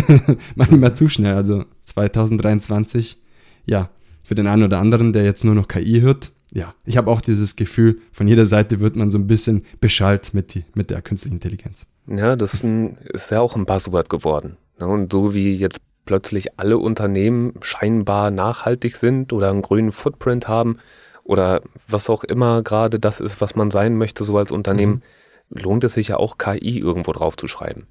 Manchmal 0.54 0.96
zu 0.96 1.08
schnell. 1.08 1.34
Also 1.34 1.64
2023, 1.84 3.18
ja, 3.66 3.90
für 4.24 4.34
den 4.34 4.46
einen 4.46 4.62
oder 4.62 4.78
anderen, 4.78 5.12
der 5.12 5.24
jetzt 5.24 5.44
nur 5.44 5.54
noch 5.54 5.68
KI 5.68 6.00
hört, 6.00 6.32
ja, 6.54 6.72
ich 6.84 6.96
habe 6.96 7.10
auch 7.10 7.20
dieses 7.20 7.56
Gefühl, 7.56 8.00
von 8.12 8.28
jeder 8.28 8.46
Seite 8.46 8.78
wird 8.78 8.94
man 8.94 9.10
so 9.10 9.18
ein 9.18 9.26
bisschen 9.26 9.64
beschallt 9.80 10.34
mit, 10.34 10.54
die, 10.54 10.64
mit 10.74 10.88
der 10.88 11.02
künstlichen 11.02 11.36
Intelligenz. 11.36 11.86
Ja, 12.06 12.36
das 12.36 12.62
ist 12.62 13.30
ja 13.30 13.40
auch 13.40 13.56
ein 13.56 13.66
Buzzword 13.66 14.08
geworden. 14.08 14.56
Ne? 14.78 14.86
Und 14.86 15.10
so 15.12 15.34
wie 15.34 15.54
jetzt 15.54 15.80
plötzlich 16.04 16.58
alle 16.58 16.78
Unternehmen 16.78 17.54
scheinbar 17.60 18.30
nachhaltig 18.30 18.96
sind 18.96 19.32
oder 19.32 19.50
einen 19.50 19.62
grünen 19.62 19.90
Footprint 19.90 20.46
haben 20.46 20.78
oder 21.24 21.60
was 21.88 22.08
auch 22.08 22.22
immer 22.22 22.62
gerade 22.62 23.00
das 23.00 23.20
ist, 23.20 23.40
was 23.40 23.56
man 23.56 23.72
sein 23.72 23.96
möchte, 23.96 24.22
so 24.22 24.38
als 24.38 24.52
Unternehmen, 24.52 25.02
mhm. 25.48 25.60
lohnt 25.60 25.84
es 25.84 25.94
sich 25.94 26.08
ja 26.08 26.18
auch 26.18 26.38
KI 26.38 26.78
irgendwo 26.78 27.12
drauf 27.12 27.36
zu 27.36 27.48
schreiben. 27.48 27.88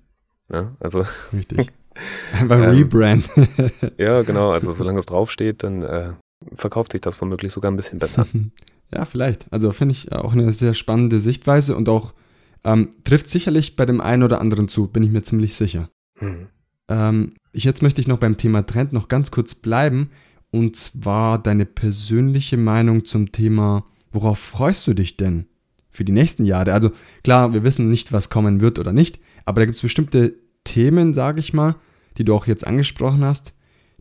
Ne? 0.48 0.76
Also 0.80 1.06
Richtig. 1.34 1.72
Einfach 2.34 2.58
ähm, 2.58 2.70
Rebrand. 2.70 3.26
ja, 3.98 4.22
genau. 4.22 4.52
Also 4.52 4.72
solange 4.72 5.00
es 5.00 5.06
draufsteht, 5.06 5.64
dann 5.64 5.84
äh, 5.84 6.14
verkauft 6.56 6.92
sich 6.92 7.02
das 7.02 7.20
womöglich 7.22 7.54
sogar 7.54 7.72
ein 7.72 7.76
bisschen 7.78 8.00
besser. 8.00 8.28
Ja, 8.94 9.06
vielleicht. 9.06 9.52
Also 9.52 9.72
finde 9.72 9.94
ich 9.94 10.12
auch 10.12 10.34
eine 10.34 10.54
sehr 10.54 10.76
spannende 10.76 11.20
Sichtweise 11.20 11.76
und 11.76 11.90
auch 11.90 12.14
ähm, 12.64 12.92
trifft 13.04 13.28
sicherlich 13.28 13.76
bei 13.76 13.88
dem 13.88 14.02
einen 14.02 14.22
oder 14.22 14.40
anderen 14.40 14.68
zu, 14.68 14.88
bin 14.88 15.02
ich 15.02 15.10
mir 15.10 15.24
ziemlich 15.24 15.56
sicher. 15.56 15.90
Hm. 16.20 16.48
Ähm, 16.90 17.34
ich, 17.52 17.64
jetzt 17.64 17.82
möchte 17.82 18.02
ich 18.02 18.08
noch 18.08 18.20
beim 18.20 18.38
Thema 18.38 18.66
Trend 18.66 18.94
noch 18.94 19.08
ganz 19.08 19.32
kurz 19.32 19.56
bleiben 19.56 20.12
und 20.52 20.76
zwar 20.76 21.42
deine 21.42 21.66
persönliche 21.66 22.58
Meinung 22.58 23.06
zum 23.06 23.32
Thema, 23.32 23.86
worauf 24.12 24.38
freust 24.38 24.86
du 24.86 24.94
dich 24.94 25.18
denn 25.18 25.48
für 25.90 26.06
die 26.06 26.12
nächsten 26.12 26.46
Jahre? 26.46 26.74
Also 26.74 26.92
klar, 27.24 27.54
wir 27.54 27.64
wissen 27.64 27.90
nicht, 27.90 28.12
was 28.12 28.30
kommen 28.30 28.62
wird 28.62 28.78
oder 28.78 28.94
nicht, 28.94 29.20
aber 29.46 29.62
da 29.62 29.66
gibt 29.66 29.78
es 29.78 29.82
bestimmte 29.82 30.36
Themen, 30.64 31.14
sage 31.14 31.40
ich 31.40 31.54
mal, 31.54 31.76
die 32.18 32.24
du 32.24 32.36
auch 32.36 32.46
jetzt 32.46 32.68
angesprochen 32.68 33.24
hast, 33.24 33.54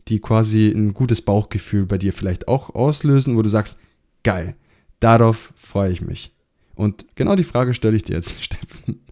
die 0.07 0.19
quasi 0.19 0.69
ein 0.69 0.93
gutes 0.93 1.21
Bauchgefühl 1.21 1.85
bei 1.85 1.97
dir 1.97 2.13
vielleicht 2.13 2.47
auch 2.47 2.73
auslösen, 2.75 3.37
wo 3.37 3.41
du 3.41 3.49
sagst, 3.49 3.79
geil, 4.23 4.55
darauf 4.99 5.53
freue 5.55 5.91
ich 5.91 6.01
mich. 6.01 6.33
Und 6.75 7.05
genau 7.15 7.35
die 7.35 7.43
Frage 7.43 7.73
stelle 7.73 7.95
ich 7.95 8.03
dir 8.03 8.15
jetzt, 8.15 8.43
Steffen. 8.43 9.05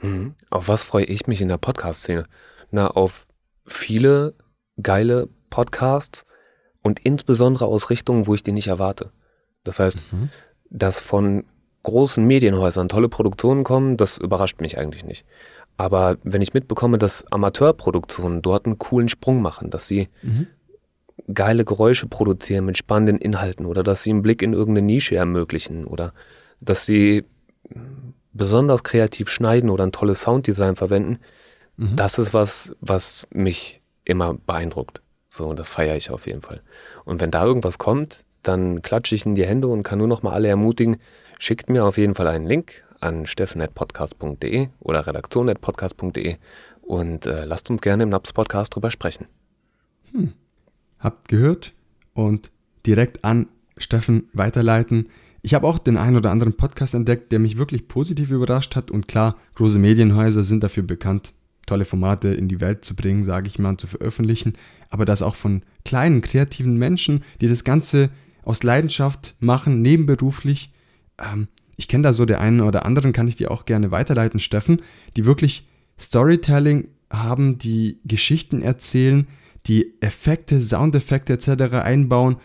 Mhm. 0.00 0.34
Auf 0.50 0.68
was 0.68 0.84
freue 0.84 1.04
ich 1.04 1.26
mich 1.26 1.40
in 1.40 1.48
der 1.48 1.58
Podcast-Szene? 1.58 2.26
Na, 2.70 2.88
auf 2.88 3.26
viele 3.66 4.34
geile 4.82 5.28
Podcasts 5.50 6.26
und 6.82 7.00
insbesondere 7.00 7.66
aus 7.66 7.90
Richtungen, 7.90 8.26
wo 8.26 8.34
ich 8.34 8.42
die 8.42 8.52
nicht 8.52 8.66
erwarte. 8.66 9.12
Das 9.62 9.78
heißt, 9.78 9.98
mhm. 10.12 10.30
dass 10.68 11.00
von 11.00 11.44
großen 11.84 12.24
Medienhäusern 12.24 12.88
tolle 12.88 13.08
Produktionen 13.08 13.62
kommen, 13.62 13.96
das 13.96 14.18
überrascht 14.18 14.60
mich 14.60 14.78
eigentlich 14.78 15.04
nicht. 15.04 15.24
Aber 15.76 16.18
wenn 16.22 16.42
ich 16.42 16.54
mitbekomme, 16.54 16.98
dass 16.98 17.30
Amateurproduktionen 17.32 18.42
dort 18.42 18.66
einen 18.66 18.78
coolen 18.78 19.08
Sprung 19.08 19.42
machen, 19.42 19.70
dass 19.70 19.86
sie 19.86 20.08
mhm. 20.22 20.46
geile 21.32 21.64
Geräusche 21.64 22.06
produzieren 22.06 22.64
mit 22.64 22.78
spannenden 22.78 23.18
Inhalten 23.18 23.66
oder 23.66 23.82
dass 23.82 24.02
sie 24.02 24.10
einen 24.10 24.22
Blick 24.22 24.42
in 24.42 24.52
irgendeine 24.52 24.86
Nische 24.86 25.16
ermöglichen 25.16 25.84
oder 25.84 26.12
dass 26.60 26.86
sie 26.86 27.24
besonders 28.32 28.82
kreativ 28.82 29.28
schneiden 29.28 29.70
oder 29.70 29.84
ein 29.84 29.92
tolles 29.92 30.22
Sounddesign 30.22 30.76
verwenden, 30.76 31.18
mhm. 31.76 31.96
das 31.96 32.18
ist 32.18 32.34
was, 32.34 32.72
was 32.80 33.26
mich 33.30 33.80
immer 34.04 34.34
beeindruckt. 34.34 35.02
So, 35.28 35.48
und 35.48 35.58
das 35.58 35.70
feiere 35.70 35.96
ich 35.96 36.10
auf 36.10 36.26
jeden 36.26 36.42
Fall. 36.42 36.62
Und 37.04 37.20
wenn 37.20 37.30
da 37.30 37.44
irgendwas 37.44 37.78
kommt, 37.78 38.24
dann 38.42 38.82
klatsche 38.82 39.14
ich 39.14 39.26
in 39.26 39.34
die 39.34 39.46
Hände 39.46 39.68
und 39.68 39.82
kann 39.82 39.98
nur 39.98 40.06
noch 40.06 40.22
mal 40.22 40.32
alle 40.32 40.48
ermutigen, 40.48 40.98
schickt 41.38 41.70
mir 41.70 41.84
auf 41.84 41.96
jeden 41.96 42.14
Fall 42.14 42.28
einen 42.28 42.46
Link 42.46 42.84
an 43.04 43.26
steffen.podcast.de 43.26 44.68
oder 44.80 45.06
redaktion.podcast.de 45.06 46.36
und 46.82 47.26
äh, 47.26 47.44
lasst 47.44 47.70
uns 47.70 47.82
gerne 47.82 48.04
im 48.04 48.08
NAPS 48.08 48.32
Podcast 48.32 48.74
drüber 48.74 48.90
sprechen. 48.90 49.26
Hm. 50.12 50.32
Habt 50.98 51.28
gehört 51.28 51.72
und 52.14 52.50
direkt 52.86 53.24
an 53.24 53.46
Steffen 53.76 54.28
weiterleiten. 54.32 55.08
Ich 55.42 55.52
habe 55.52 55.66
auch 55.66 55.78
den 55.78 55.98
einen 55.98 56.16
oder 56.16 56.30
anderen 56.30 56.56
Podcast 56.56 56.94
entdeckt, 56.94 57.30
der 57.30 57.38
mich 57.38 57.58
wirklich 57.58 57.88
positiv 57.88 58.30
überrascht 58.30 58.76
hat. 58.76 58.90
Und 58.90 59.08
klar, 59.08 59.36
große 59.56 59.78
Medienhäuser 59.78 60.42
sind 60.42 60.62
dafür 60.62 60.84
bekannt, 60.84 61.34
tolle 61.66 61.84
Formate 61.84 62.28
in 62.28 62.48
die 62.48 62.60
Welt 62.60 62.84
zu 62.84 62.96
bringen, 62.96 63.24
sage 63.24 63.48
ich 63.48 63.58
mal, 63.58 63.76
zu 63.76 63.86
veröffentlichen. 63.86 64.54
Aber 64.88 65.04
das 65.04 65.20
auch 65.20 65.34
von 65.34 65.62
kleinen, 65.84 66.22
kreativen 66.22 66.78
Menschen, 66.78 67.24
die 67.42 67.48
das 67.48 67.64
Ganze 67.64 68.08
aus 68.42 68.62
Leidenschaft 68.62 69.34
machen, 69.40 69.82
nebenberuflich. 69.82 70.72
Ähm, 71.18 71.48
ich 71.76 71.88
kenne 71.88 72.02
da 72.02 72.12
so 72.12 72.24
der 72.24 72.40
einen 72.40 72.60
oder 72.60 72.84
anderen, 72.86 73.12
kann 73.12 73.28
ich 73.28 73.36
dir 73.36 73.50
auch 73.50 73.64
gerne 73.64 73.90
weiterleiten, 73.90 74.40
Steffen, 74.40 74.82
die 75.16 75.24
wirklich 75.24 75.66
Storytelling 75.98 76.88
haben, 77.10 77.58
die 77.58 77.98
Geschichten 78.04 78.62
erzählen, 78.62 79.26
die 79.66 79.94
Effekte, 80.00 80.60
Soundeffekte 80.60 81.32
etc. 81.32 81.74
einbauen, 81.76 82.36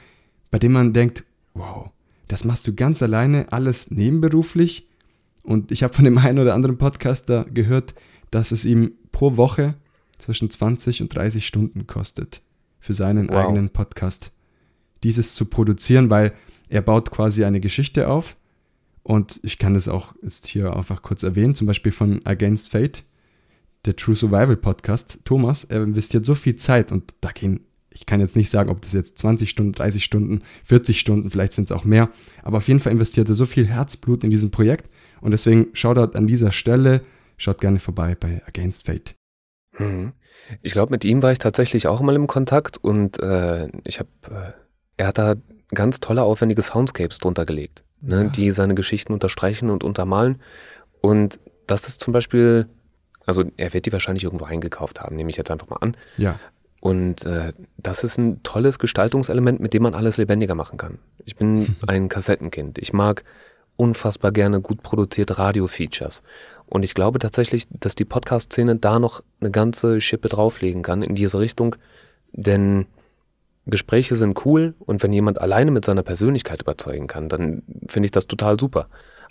bei 0.51 0.59
denen 0.59 0.73
man 0.73 0.93
denkt, 0.93 1.23
wow, 1.53 1.91
das 2.27 2.45
machst 2.45 2.67
du 2.67 2.73
ganz 2.73 3.01
alleine, 3.03 3.51
alles 3.51 3.91
nebenberuflich. 3.91 4.87
Und 5.43 5.71
ich 5.71 5.83
habe 5.83 5.93
von 5.93 6.05
dem 6.05 6.17
einen 6.17 6.39
oder 6.39 6.53
anderen 6.53 6.77
Podcaster 6.77 7.45
gehört, 7.45 7.95
dass 8.31 8.51
es 8.51 8.65
ihm 8.65 8.93
pro 9.11 9.37
Woche 9.37 9.75
zwischen 10.17 10.49
20 10.49 11.01
und 11.01 11.15
30 11.15 11.45
Stunden 11.45 11.87
kostet, 11.87 12.41
für 12.79 12.93
seinen 12.93 13.29
wow. 13.29 13.37
eigenen 13.37 13.69
Podcast 13.69 14.31
dieses 15.03 15.33
zu 15.33 15.45
produzieren, 15.45 16.09
weil 16.09 16.33
er 16.67 16.81
baut 16.81 17.09
quasi 17.11 17.43
eine 17.45 17.59
Geschichte 17.59 18.09
auf. 18.09 18.35
Und 19.03 19.39
ich 19.43 19.57
kann 19.57 19.73
das 19.73 19.87
auch 19.87 20.13
jetzt 20.21 20.47
hier 20.47 20.75
einfach 20.75 21.01
kurz 21.01 21.23
erwähnen, 21.23 21.55
zum 21.55 21.67
Beispiel 21.67 21.91
von 21.91 22.25
Against 22.25 22.69
Fate, 22.69 23.03
der 23.85 23.95
True 23.95 24.15
Survival 24.15 24.57
Podcast. 24.57 25.19
Thomas, 25.25 25.63
er 25.63 25.83
investiert 25.83 26.25
so 26.25 26.35
viel 26.35 26.57
Zeit 26.57 26.91
und 26.91 27.15
da 27.21 27.31
gehen 27.31 27.61
ich 27.91 28.05
kann 28.05 28.19
jetzt 28.19 28.35
nicht 28.35 28.49
sagen, 28.49 28.69
ob 28.69 28.81
das 28.81 28.93
jetzt 28.93 29.17
20 29.19 29.49
Stunden, 29.49 29.73
30 29.73 30.03
Stunden, 30.03 30.41
40 30.63 30.99
Stunden, 30.99 31.29
vielleicht 31.29 31.53
sind 31.53 31.69
es 31.69 31.75
auch 31.75 31.83
mehr. 31.83 32.09
Aber 32.43 32.57
auf 32.57 32.67
jeden 32.67 32.79
Fall 32.79 32.91
investiert 32.91 33.29
er 33.29 33.35
so 33.35 33.45
viel 33.45 33.67
Herzblut 33.67 34.23
in 34.23 34.29
diesem 34.29 34.51
Projekt. 34.51 34.89
Und 35.21 35.31
deswegen 35.31 35.67
schaut 35.73 35.97
dort 35.97 36.15
an 36.15 36.27
dieser 36.27 36.51
Stelle, 36.51 37.01
schaut 37.37 37.59
gerne 37.59 37.79
vorbei 37.79 38.15
bei 38.15 38.41
Against 38.47 38.85
Fate. 38.85 39.15
Hm. 39.75 40.13
Ich 40.61 40.73
glaube, 40.73 40.91
mit 40.91 41.03
ihm 41.03 41.21
war 41.21 41.31
ich 41.31 41.39
tatsächlich 41.39 41.87
auch 41.87 42.01
mal 42.01 42.15
im 42.15 42.27
Kontakt 42.27 42.77
und 42.77 43.21
äh, 43.21 43.67
ich 43.83 43.99
habe, 43.99 44.09
äh, 44.29 44.51
er 44.97 45.07
hat 45.07 45.17
da 45.17 45.35
ganz 45.69 45.99
tolle, 45.99 46.23
aufwendige 46.23 46.61
Soundscapes 46.61 47.19
drunter 47.19 47.45
gelegt, 47.45 47.83
ne, 48.01 48.23
ja. 48.23 48.29
die 48.29 48.51
seine 48.51 48.75
Geschichten 48.75 49.13
unterstreichen 49.13 49.69
und 49.69 49.83
untermalen. 49.83 50.41
Und 51.01 51.39
das 51.67 51.87
ist 51.87 51.99
zum 51.99 52.13
Beispiel, 52.13 52.67
also 53.25 53.43
er 53.57 53.73
wird 53.73 53.85
die 53.85 53.93
wahrscheinlich 53.93 54.23
irgendwo 54.23 54.45
eingekauft 54.45 55.01
haben, 55.01 55.15
nehme 55.15 55.29
ich 55.29 55.37
jetzt 55.37 55.51
einfach 55.51 55.69
mal 55.69 55.77
an. 55.77 55.95
Ja. 56.17 56.39
Und 56.81 57.25
äh, 57.25 57.53
das 57.77 58.03
ist 58.03 58.17
ein 58.17 58.41
tolles 58.43 58.79
Gestaltungselement, 58.79 59.59
mit 59.59 59.73
dem 59.73 59.83
man 59.83 59.93
alles 59.93 60.17
lebendiger 60.17 60.55
machen 60.55 60.77
kann. 60.77 60.99
Ich 61.25 61.35
bin 61.35 61.75
ein 61.87 62.09
Kassettenkind. 62.09 62.77
Ich 62.77 62.93
mag 62.93 63.23
unfassbar 63.75 64.31
gerne 64.31 64.61
gut 64.61 64.81
produzierte 64.81 65.37
Radio-Features. 65.37 66.21
Und 66.65 66.83
ich 66.83 66.93
glaube 66.93 67.19
tatsächlich, 67.19 67.65
dass 67.69 67.95
die 67.95 68.05
Podcast-Szene 68.05 68.75
da 68.75 68.99
noch 68.99 69.23
eine 69.39 69.51
ganze 69.51 70.01
Schippe 70.01 70.29
drauflegen 70.29 70.83
kann 70.83 71.01
in 71.01 71.15
diese 71.15 71.39
Richtung. 71.39 71.75
Denn 72.31 72.85
Gespräche 73.69 74.15
sind 74.15 74.45
cool 74.45 74.75
und 74.79 75.03
wenn 75.03 75.13
jemand 75.13 75.39
alleine 75.41 75.71
mit 75.71 75.85
seiner 75.85 76.03
Persönlichkeit 76.03 76.61
überzeugen 76.61 77.07
kann, 77.07 77.29
dann 77.29 77.63
finde 77.87 78.07
ich 78.07 78.11
das 78.11 78.27
total 78.27 78.59
super. 78.59 78.87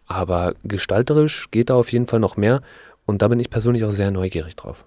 Aber 0.07 0.55
gestalterisch 0.64 1.51
geht 1.51 1.70
da 1.70 1.74
auf 1.74 1.92
jeden 1.92 2.07
Fall 2.07 2.20
noch 2.20 2.37
mehr 2.37 2.62
und 3.07 3.22
da 3.22 3.29
bin 3.29 3.40
ich 3.40 3.51
persönlich 3.51 3.85
auch 3.85 3.90
sehr 3.90 4.11
neugierig 4.11 4.57
drauf. 4.57 4.87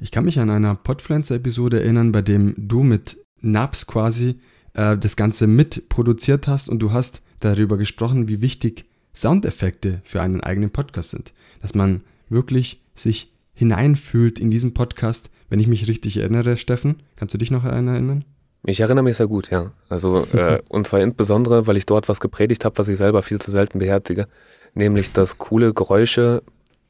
Ich 0.00 0.10
kann 0.10 0.24
mich 0.24 0.38
an 0.38 0.50
einer 0.50 0.76
Podpflanzer-Episode 0.76 1.80
erinnern, 1.80 2.12
bei 2.12 2.22
dem 2.22 2.54
du 2.56 2.82
mit 2.82 3.18
Naps 3.40 3.86
quasi 3.86 4.40
äh, 4.74 4.96
das 4.96 5.16
Ganze 5.16 5.46
mitproduziert 5.46 6.46
hast 6.46 6.68
und 6.68 6.78
du 6.80 6.92
hast 6.92 7.22
darüber 7.40 7.76
gesprochen, 7.76 8.28
wie 8.28 8.40
wichtig 8.40 8.84
Soundeffekte 9.14 10.00
für 10.04 10.22
einen 10.22 10.40
eigenen 10.40 10.70
Podcast 10.70 11.10
sind. 11.10 11.32
Dass 11.60 11.74
man 11.74 12.02
wirklich 12.28 12.80
sich 12.94 13.32
hineinfühlt 13.54 14.38
in 14.38 14.50
diesen 14.50 14.72
Podcast. 14.72 15.30
Wenn 15.48 15.58
ich 15.58 15.66
mich 15.66 15.88
richtig 15.88 16.16
erinnere, 16.18 16.56
Steffen, 16.56 16.96
kannst 17.16 17.34
du 17.34 17.38
dich 17.38 17.50
noch 17.50 17.64
erinnern? 17.64 18.24
Ich 18.64 18.80
erinnere 18.80 19.04
mich 19.04 19.16
sehr 19.16 19.28
gut, 19.28 19.50
ja. 19.50 19.72
Also, 19.88 20.26
äh, 20.32 20.60
und 20.68 20.86
zwar 20.86 21.00
insbesondere, 21.00 21.66
weil 21.66 21.76
ich 21.76 21.86
dort 21.86 22.08
was 22.08 22.20
gepredigt 22.20 22.64
habe, 22.64 22.78
was 22.78 22.88
ich 22.88 22.98
selber 22.98 23.22
viel 23.22 23.40
zu 23.40 23.50
selten 23.50 23.78
beherzige, 23.78 24.26
nämlich, 24.74 25.12
dass 25.12 25.38
coole 25.38 25.72
Geräusche 25.72 26.42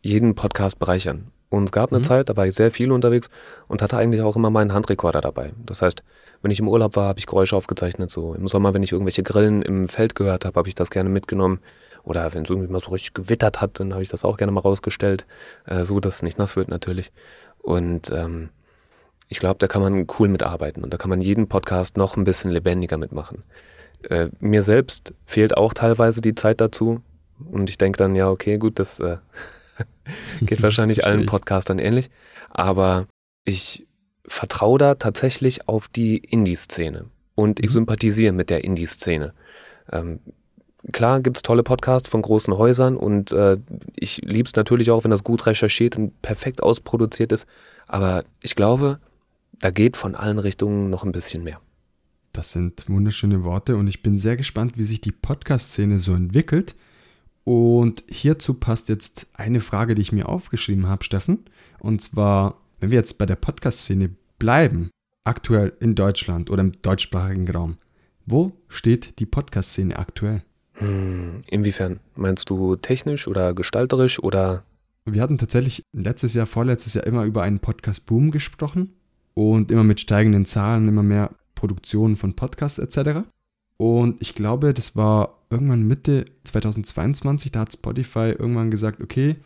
jeden 0.03 0.35
Podcast 0.35 0.79
bereichern. 0.79 1.31
Und 1.51 1.65
es 1.65 1.73
gab 1.73 1.91
eine 1.93 2.01
mhm. 2.01 2.05
Zeit, 2.05 2.29
da 2.29 2.37
war 2.37 2.47
ich 2.47 2.55
sehr 2.55 2.71
viel 2.71 2.93
unterwegs 2.93 3.31
und 3.69 3.81
hatte 3.81 3.97
eigentlich 3.97 4.21
auch 4.21 4.37
immer 4.37 4.51
meinen 4.51 4.75
Handrekorder 4.75 5.21
dabei. 5.21 5.53
Das 5.65 5.81
heißt, 5.81 6.03
wenn 6.43 6.51
ich 6.51 6.61
im 6.61 6.69
Urlaub 6.69 6.95
war, 6.97 7.09
habe 7.09 7.19
ich 7.19 7.27
Geräusche 7.27 7.57
aufgezeichnet. 7.57 8.11
So 8.11 8.35
im 8.35 8.49
Sommer, 8.49 8.75
wenn 8.75 8.83
ich 8.83 8.93
irgendwelche 8.93 9.23
Grillen 9.23 9.63
im 9.63 9.89
Feld 9.89 10.15
gehört 10.15 10.45
habe, 10.45 10.57
habe 10.57 10.69
ich 10.69 10.75
das 10.75 10.91
gerne 10.91 11.09
mitgenommen. 11.09 11.61
Oder 12.05 12.33
wenn 12.35 12.45
es 12.45 12.51
irgendwie 12.51 12.71
mal 12.71 12.81
so 12.81 12.91
richtig 12.91 13.15
gewittert 13.15 13.61
hat, 13.61 13.81
dann 13.81 13.93
habe 13.93 14.03
ich 14.03 14.09
das 14.09 14.25
auch 14.25 14.37
gerne 14.37 14.53
mal 14.53 14.61
rausgestellt, 14.61 15.27
äh, 15.67 15.85
so 15.85 16.01
dass 16.01 16.17
es 16.17 16.23
nicht 16.23 16.39
nass 16.39 16.57
wird 16.57 16.69
natürlich. 16.69 17.13
Und 17.59 18.11
ähm, 18.11 18.51
ich 19.29 19.41
glaube, 19.41 19.59
da 19.59 19.67
kann 19.67 19.83
man 19.83 20.07
cool 20.19 20.29
mitarbeiten 20.29 20.83
und 20.83 20.93
da 20.93 20.97
kann 20.97 21.11
man 21.11 21.21
jeden 21.21 21.49
Podcast 21.49 21.97
noch 21.97 22.17
ein 22.17 22.25
bisschen 22.25 22.51
lebendiger 22.51 22.97
mitmachen. 22.97 23.43
Äh, 24.03 24.29
mir 24.41 24.63
selbst 24.63 25.15
fehlt 25.27 25.57
auch 25.57 25.75
teilweise 25.75 26.21
die 26.21 26.35
Zeit 26.35 26.61
dazu. 26.61 27.03
Und 27.53 27.71
ich 27.71 27.79
denke 27.79 27.99
dann, 27.99 28.17
ja, 28.17 28.29
okay, 28.31 28.59
gut, 28.59 28.79
das 28.79 28.99
äh, 29.01 29.19
Geht 30.43 30.63
wahrscheinlich 30.63 31.05
allen 31.07 31.27
Podcastern 31.27 31.79
ähnlich. 31.79 32.11
Aber 32.51 33.07
ich 33.45 33.87
vertraue 34.27 34.79
da 34.79 34.95
tatsächlich 34.95 35.69
auf 35.69 35.89
die 35.89 36.19
Indie-Szene 36.19 37.07
und 37.35 37.61
ich 37.61 37.71
mhm. 37.71 37.75
sympathisiere 37.75 38.33
mit 38.33 38.51
der 38.51 38.65
Indie-Szene. 38.65 39.33
Ähm, 39.91 40.21
klar 40.93 41.21
gibt 41.21 41.39
es 41.39 41.43
tolle 41.43 41.63
Podcasts 41.63 42.09
von 42.09 42.21
großen 42.21 42.57
Häusern 42.57 42.97
und 42.97 43.33
äh, 43.33 43.57
ich 43.97 44.21
liebe 44.23 44.47
es 44.47 44.55
natürlich 44.55 44.91
auch, 44.91 45.05
wenn 45.05 45.11
das 45.11 45.25
gut 45.25 45.47
recherchiert 45.47 45.97
und 45.97 46.21
perfekt 46.21 46.63
ausproduziert 46.63 47.33
ist. 47.33 47.47
Aber 47.87 48.25
ich 48.43 48.55
glaube, 48.55 48.99
da 49.61 49.71
geht 49.71 49.97
von 49.97 50.15
allen 50.15 50.39
Richtungen 50.39 50.91
noch 50.91 51.05
ein 51.05 51.13
bisschen 51.13 51.43
mehr. 51.43 51.61
Das 52.33 52.53
sind 52.53 52.89
wunderschöne 52.89 53.43
Worte 53.43 53.77
und 53.77 53.89
ich 53.89 54.03
bin 54.03 54.19
sehr 54.19 54.37
gespannt, 54.37 54.79
wie 54.79 54.85
sich 54.85 55.01
die 55.01 55.13
Podcast-Szene 55.13 55.99
so 55.99 56.15
entwickelt. 56.15 56.77
Und 57.45 58.05
hierzu 58.09 58.55
passt 58.55 58.89
jetzt 58.89 59.27
eine 59.33 59.61
Frage, 59.61 59.95
die 59.95 60.03
ich 60.03 60.13
mir 60.13 60.29
aufgeschrieben 60.29 60.87
habe, 60.87 61.03
Steffen. 61.03 61.47
Und 61.81 62.03
zwar, 62.03 62.61
wenn 62.79 62.91
wir 62.91 62.99
jetzt 62.99 63.19
bei 63.19 63.27
der 63.27 63.37
Podcast-Szene 63.37 64.11
bleiben, 64.39 64.91
aktuell 65.25 65.73
in 65.81 65.95
Deutschland 65.95 66.51
oder 66.51 66.61
im 66.61 66.73
deutschsprachigen 66.83 67.51
Raum, 67.51 67.79
wo 68.27 68.53
steht 68.69 69.19
die 69.19 69.27
Podcast-Szene 69.27 69.99
aktuell? 69.99 70.43
Hm, 70.75 71.43
inwiefern? 71.49 72.01
Meinst 72.15 72.51
du 72.51 72.77
technisch 72.77 73.27
oder 73.27 73.55
gestalterisch 73.55 74.23
oder? 74.23 74.65
Wir 75.07 75.23
hatten 75.23 75.39
tatsächlich 75.39 75.83
letztes 75.93 76.35
Jahr, 76.35 76.47
vorletztes 76.47 76.95
Jahr 76.95 77.07
immer 77.07 77.25
über 77.25 77.43
einen 77.43 77.59
Podcast-Boom 77.59 78.31
gesprochen 78.31 78.93
und 79.39 79.71
immer 79.71 79.85
mit 79.85 80.01
steigenden 80.01 80.45
Zahlen, 80.45 80.89
immer 80.89 81.05
mehr 81.05 81.31
Produktionen 81.55 82.17
von 82.17 82.35
Podcasts 82.35 82.81
etc. 82.81 83.21
Und 83.77 84.21
ich 84.21 84.35
glaube, 84.35 84.75
das 84.75 84.97
war 84.97 85.39
irgendwann 85.49 85.87
Mitte 85.87 86.25
2022, 86.43 87.53
da 87.53 87.61
hat 87.61 87.73
Spotify 87.73 88.35
irgendwann 88.37 88.73
gesagt, 88.73 89.01
okay, 89.01 89.37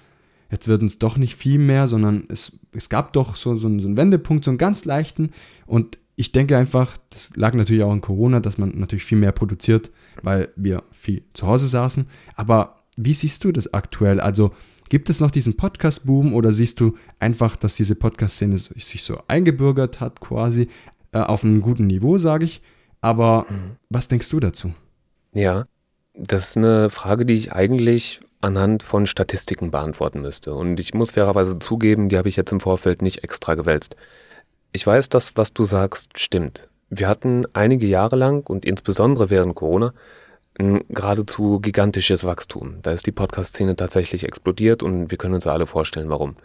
jetzt 0.50 0.66
wird 0.66 0.82
es 0.82 0.98
doch 0.98 1.18
nicht 1.18 1.36
viel 1.36 1.58
mehr, 1.58 1.88
sondern 1.88 2.24
es, 2.28 2.58
es 2.72 2.88
gab 2.88 3.12
doch 3.12 3.36
so, 3.36 3.54
so, 3.54 3.68
so 3.78 3.86
einen 3.86 3.98
Wendepunkt, 3.98 4.46
so 4.46 4.50
einen 4.50 4.56
ganz 4.56 4.86
leichten. 4.86 5.30
Und 5.66 5.98
ich 6.16 6.32
denke 6.32 6.56
einfach, 6.56 6.96
das 7.10 7.36
lag 7.36 7.52
natürlich 7.52 7.82
auch 7.82 7.92
in 7.92 8.00
Corona, 8.00 8.40
dass 8.40 8.56
man 8.56 8.70
natürlich 8.70 9.04
viel 9.04 9.18
mehr 9.18 9.32
produziert, 9.32 9.90
weil 10.22 10.48
wir 10.56 10.84
viel 10.90 11.22
zu 11.34 11.46
Hause 11.46 11.68
saßen. 11.68 12.06
Aber 12.34 12.78
wie 12.96 13.12
siehst 13.12 13.44
du 13.44 13.52
das 13.52 13.74
aktuell? 13.74 14.20
Also 14.20 14.52
gibt 14.92 15.08
es 15.08 15.20
noch 15.20 15.30
diesen 15.30 15.56
Podcast-Boom 15.56 16.34
oder 16.34 16.52
siehst 16.52 16.78
du 16.78 16.98
einfach, 17.18 17.56
dass 17.56 17.76
diese 17.76 17.94
Podcast-Szene 17.94 18.58
sich 18.58 19.02
so 19.02 19.18
eingebürgert 19.26 20.00
hat, 20.00 20.20
quasi 20.20 20.68
äh, 21.12 21.18
auf 21.18 21.44
einem 21.44 21.62
guten 21.62 21.86
Niveau, 21.86 22.18
sage 22.18 22.44
ich? 22.44 22.60
Aber 23.00 23.46
mhm. 23.48 23.76
was 23.88 24.08
denkst 24.08 24.28
du 24.28 24.38
dazu? 24.38 24.74
Ja, 25.32 25.64
das 26.12 26.50
ist 26.50 26.56
eine 26.58 26.90
Frage, 26.90 27.24
die 27.24 27.32
ich 27.32 27.54
eigentlich 27.54 28.20
anhand 28.42 28.82
von 28.82 29.06
Statistiken 29.06 29.70
beantworten 29.70 30.20
müsste. 30.20 30.54
Und 30.54 30.78
ich 30.78 30.92
muss 30.92 31.12
fairerweise 31.12 31.58
zugeben, 31.58 32.10
die 32.10 32.18
habe 32.18 32.28
ich 32.28 32.36
jetzt 32.36 32.52
im 32.52 32.60
Vorfeld 32.60 33.00
nicht 33.00 33.24
extra 33.24 33.54
gewälzt. 33.54 33.96
Ich 34.72 34.86
weiß, 34.86 35.08
dass 35.08 35.38
was 35.38 35.54
du 35.54 35.64
sagst, 35.64 36.18
stimmt. 36.18 36.68
Wir 36.90 37.08
hatten 37.08 37.46
einige 37.54 37.86
Jahre 37.86 38.16
lang 38.16 38.46
und 38.46 38.66
insbesondere 38.66 39.30
während 39.30 39.54
Corona 39.54 39.94
ein 40.58 40.82
geradezu 40.88 41.60
gigantisches 41.60 42.24
Wachstum. 42.24 42.76
Da 42.82 42.92
ist 42.92 43.06
die 43.06 43.12
Podcast-Szene 43.12 43.76
tatsächlich 43.76 44.24
explodiert 44.24 44.82
und 44.82 45.10
wir 45.10 45.18
können 45.18 45.34
uns 45.34 45.46
alle 45.46 45.66
vorstellen, 45.66 46.10
warum. 46.10 46.36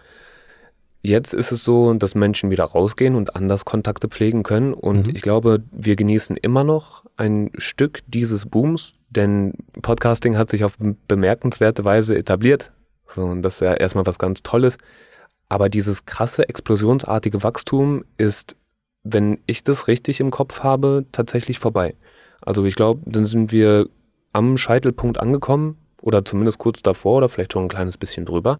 Jetzt 1.02 1.34
ist 1.34 1.52
es 1.52 1.63
so, 1.63 1.93
dass 1.93 2.15
Menschen 2.15 2.50
wieder 2.50 2.65
rausgehen 2.65 3.15
und 3.15 3.36
anders 3.36 3.65
Kontakte 3.65 4.08
pflegen 4.08 4.43
können. 4.43 4.74
Und 4.74 5.08
mhm. 5.08 5.15
ich 5.15 5.22
glaube, 5.22 5.63
wir 5.72 5.96
genießen 5.96 6.36
immer 6.38 6.63
noch 6.63 7.06
ein 7.15 7.52
Stück 7.58 8.02
dieses 8.08 8.46
Booms, 8.46 8.96
denn 9.10 9.54
Podcasting 9.82 10.38
hat 10.38 10.50
sich 10.50 10.63
auf 10.63 10.76
bemerkenswerte 11.08 11.86
Weise 11.86 12.17
etabliert. 12.17 12.72
So, 13.08 13.24
und 13.24 13.41
das 13.41 13.56
ist 13.56 13.60
ja 13.62 13.74
erstmal 13.74 14.06
was 14.06 14.20
ganz 14.20 14.43
Tolles. 14.43 14.78
Aber 15.50 15.70
dieses 15.70 16.06
krasse, 16.06 16.50
explosionsartige 16.50 17.41
Wachstum 17.41 18.04
ist, 18.17 18.58
wenn 19.04 19.39
ich 19.46 19.63
das 19.63 19.88
richtig 19.88 20.20
im 20.20 20.32
Kopf 20.32 20.62
habe, 20.62 21.06
tatsächlich 21.13 21.60
vorbei. 21.60 21.96
Also 22.41 22.65
ich 22.65 22.76
glaube, 22.76 23.02
dann 23.06 23.26
sind 23.26 23.52
wir 23.52 23.88
am 24.34 24.58
Scheitelpunkt 24.58 25.20
angekommen 25.20 25.78
oder 26.02 26.24
zumindest 26.24 26.58
kurz 26.58 26.82
davor 26.82 27.18
oder 27.18 27.30
vielleicht 27.30 27.54
schon 27.54 27.63
ein 27.63 27.70
kleines 27.70 27.98
bisschen 27.98 28.26
drüber. 28.26 28.60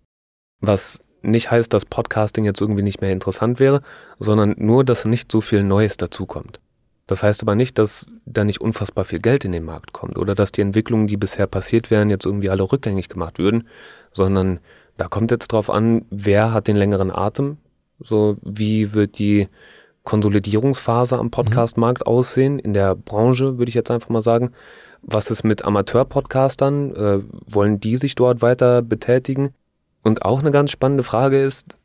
Was 0.60 1.04
nicht 1.22 1.52
heißt, 1.52 1.74
dass 1.74 1.86
Podcasting 1.86 2.46
jetzt 2.46 2.62
irgendwie 2.62 2.84
nicht 2.84 3.02
mehr 3.02 3.12
interessant 3.12 3.60
wäre, 3.60 3.82
sondern 4.20 4.56
nur, 4.58 4.84
dass 4.84 5.06
nicht 5.06 5.32
so 5.32 5.42
viel 5.42 5.64
Neues 5.64 5.98
dazukommt. 5.98 6.60
Das 7.06 7.24
heißt 7.24 7.42
aber 7.42 7.56
nicht, 7.56 7.78
dass 7.78 8.06
da 8.26 8.44
nicht 8.44 8.60
unfassbar 8.60 9.06
viel 9.06 9.20
Geld 9.20 9.46
in 9.46 9.54
den 9.54 9.64
Markt 9.64 9.94
kommt 9.94 10.18
oder 10.18 10.36
dass 10.36 10.52
die 10.52 10.62
Entwicklungen, 10.62 11.08
die 11.08 11.18
bisher 11.18 11.48
passiert 11.48 11.90
wären, 11.90 12.10
jetzt 12.10 12.26
irgendwie 12.26 12.50
alle 12.50 12.70
rückgängig 12.70 13.08
gemacht 13.08 13.40
würden, 13.40 13.68
sondern 14.12 14.60
da 14.98 15.08
kommt 15.08 15.32
jetzt 15.32 15.52
drauf 15.54 15.70
an, 15.70 16.06
wer 16.10 16.52
hat 16.52 16.68
den 16.68 16.76
längeren 16.76 17.12
Atem, 17.12 17.58
so 18.00 18.38
wie 18.42 18.94
wird 18.94 19.20
die 19.20 19.48
Konsolidierungsphase 20.04 21.18
am 21.18 21.32
Podcastmarkt 21.32 22.06
mhm. 22.06 22.12
aussehen, 22.12 22.60
in 22.60 22.74
der 22.74 22.96
Branche, 22.96 23.58
würde 23.58 23.70
ich 23.70 23.76
jetzt 23.76 23.92
einfach 23.92 24.10
mal 24.10 24.22
sagen. 24.22 24.52
Was 25.10 25.32
ist 25.32 25.46
mit 25.46 25.64
Amateur-Podcastern? 25.64 26.94
Äh, 26.94 27.20
wollen 27.48 27.80
die 27.80 27.96
sich 27.96 28.14
dort 28.16 28.42
weiter 28.42 28.82
betätigen? 28.82 29.54
Und 30.04 30.26
auch 30.26 30.42
eine 30.42 30.52
ganz 30.52 30.70
spannende 30.70 31.04
Frage 31.04 31.42
ist, 31.42 31.78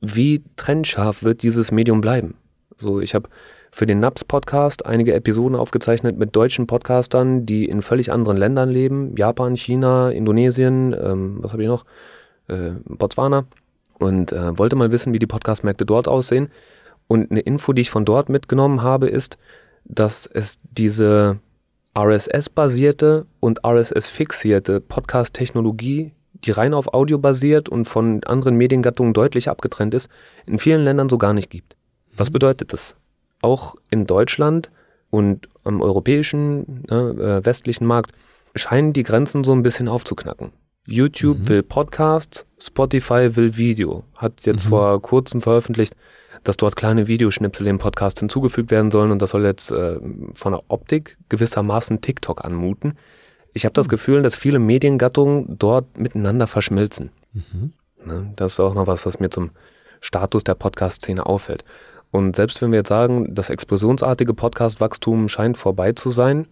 wie 0.00 0.44
trennscharf 0.54 1.24
wird 1.24 1.42
dieses 1.42 1.72
Medium 1.72 2.00
bleiben? 2.00 2.34
So, 2.76 3.00
ich 3.00 3.16
habe 3.16 3.28
für 3.72 3.84
den 3.84 3.98
NAPS-Podcast 3.98 4.86
einige 4.86 5.12
Episoden 5.12 5.58
aufgezeichnet 5.58 6.18
mit 6.18 6.36
deutschen 6.36 6.68
Podcastern, 6.68 7.46
die 7.46 7.64
in 7.64 7.82
völlig 7.82 8.12
anderen 8.12 8.36
Ländern 8.36 8.68
leben. 8.68 9.16
Japan, 9.16 9.56
China, 9.56 10.10
Indonesien, 10.10 10.94
ähm, 11.02 11.38
was 11.40 11.52
habe 11.52 11.62
ich 11.62 11.68
noch? 11.68 11.84
Äh, 12.46 12.74
Botswana. 12.84 13.46
Und 13.98 14.30
äh, 14.30 14.56
wollte 14.56 14.76
mal 14.76 14.92
wissen, 14.92 15.12
wie 15.12 15.18
die 15.18 15.26
Podcast-Märkte 15.26 15.84
dort 15.84 16.06
aussehen. 16.06 16.48
Und 17.08 17.32
eine 17.32 17.40
Info, 17.40 17.72
die 17.72 17.82
ich 17.82 17.90
von 17.90 18.04
dort 18.04 18.28
mitgenommen 18.28 18.82
habe, 18.82 19.08
ist, 19.08 19.36
dass 19.84 20.26
es 20.26 20.58
diese 20.70 21.40
RSS-basierte 21.98 23.26
und 23.40 23.64
RSS-fixierte 23.66 24.80
Podcast-Technologie, 24.80 26.12
die 26.44 26.50
rein 26.52 26.72
auf 26.72 26.94
Audio 26.94 27.18
basiert 27.18 27.68
und 27.68 27.86
von 27.86 28.22
anderen 28.24 28.54
Mediengattungen 28.54 29.12
deutlich 29.12 29.48
abgetrennt 29.48 29.94
ist, 29.94 30.08
in 30.46 30.60
vielen 30.60 30.84
Ländern 30.84 31.08
so 31.08 31.18
gar 31.18 31.32
nicht 31.32 31.50
gibt. 31.50 31.76
Was 32.16 32.30
mhm. 32.30 32.34
bedeutet 32.34 32.72
das? 32.72 32.94
Auch 33.42 33.74
in 33.90 34.06
Deutschland 34.06 34.70
und 35.10 35.48
am 35.64 35.80
europäischen, 35.80 36.84
ne, 36.88 37.40
äh, 37.40 37.44
westlichen 37.44 37.86
Markt 37.86 38.12
scheinen 38.54 38.92
die 38.92 39.02
Grenzen 39.02 39.42
so 39.42 39.52
ein 39.52 39.64
bisschen 39.64 39.88
aufzuknacken. 39.88 40.52
YouTube 40.86 41.40
mhm. 41.40 41.48
will 41.48 41.62
Podcasts, 41.64 42.46
Spotify 42.60 43.34
will 43.34 43.56
Video. 43.56 44.04
Hat 44.14 44.46
jetzt 44.46 44.66
mhm. 44.66 44.68
vor 44.68 45.02
kurzem 45.02 45.40
veröffentlicht, 45.40 45.94
dass 46.48 46.56
dort 46.56 46.76
kleine 46.76 47.06
Videoschnipsel 47.06 47.66
im 47.66 47.78
Podcast 47.78 48.20
hinzugefügt 48.20 48.70
werden 48.70 48.90
sollen 48.90 49.10
und 49.10 49.20
das 49.20 49.30
soll 49.30 49.44
jetzt 49.44 49.70
äh, 49.70 50.00
von 50.34 50.52
der 50.52 50.62
Optik 50.68 51.18
gewissermaßen 51.28 52.00
TikTok 52.00 52.42
anmuten. 52.42 52.94
Ich 53.52 53.66
habe 53.66 53.74
das 53.74 53.86
mhm. 53.86 53.90
Gefühl, 53.90 54.22
dass 54.22 54.34
viele 54.34 54.58
Mediengattungen 54.58 55.58
dort 55.58 55.98
miteinander 55.98 56.46
verschmilzen. 56.46 57.10
Mhm. 57.34 57.74
Ne? 58.02 58.32
Das 58.36 58.52
ist 58.54 58.60
auch 58.60 58.72
noch 58.72 58.86
was, 58.86 59.04
was 59.04 59.20
mir 59.20 59.28
zum 59.28 59.50
Status 60.00 60.42
der 60.42 60.54
Podcast-Szene 60.54 61.26
auffällt. 61.26 61.64
Und 62.12 62.34
selbst 62.34 62.62
wenn 62.62 62.70
wir 62.70 62.78
jetzt 62.78 62.88
sagen, 62.88 63.34
das 63.34 63.50
explosionsartige 63.50 64.32
Podcast-Wachstum 64.32 65.28
scheint 65.28 65.58
vorbei 65.58 65.92
zu 65.92 66.08
sein, 66.08 66.46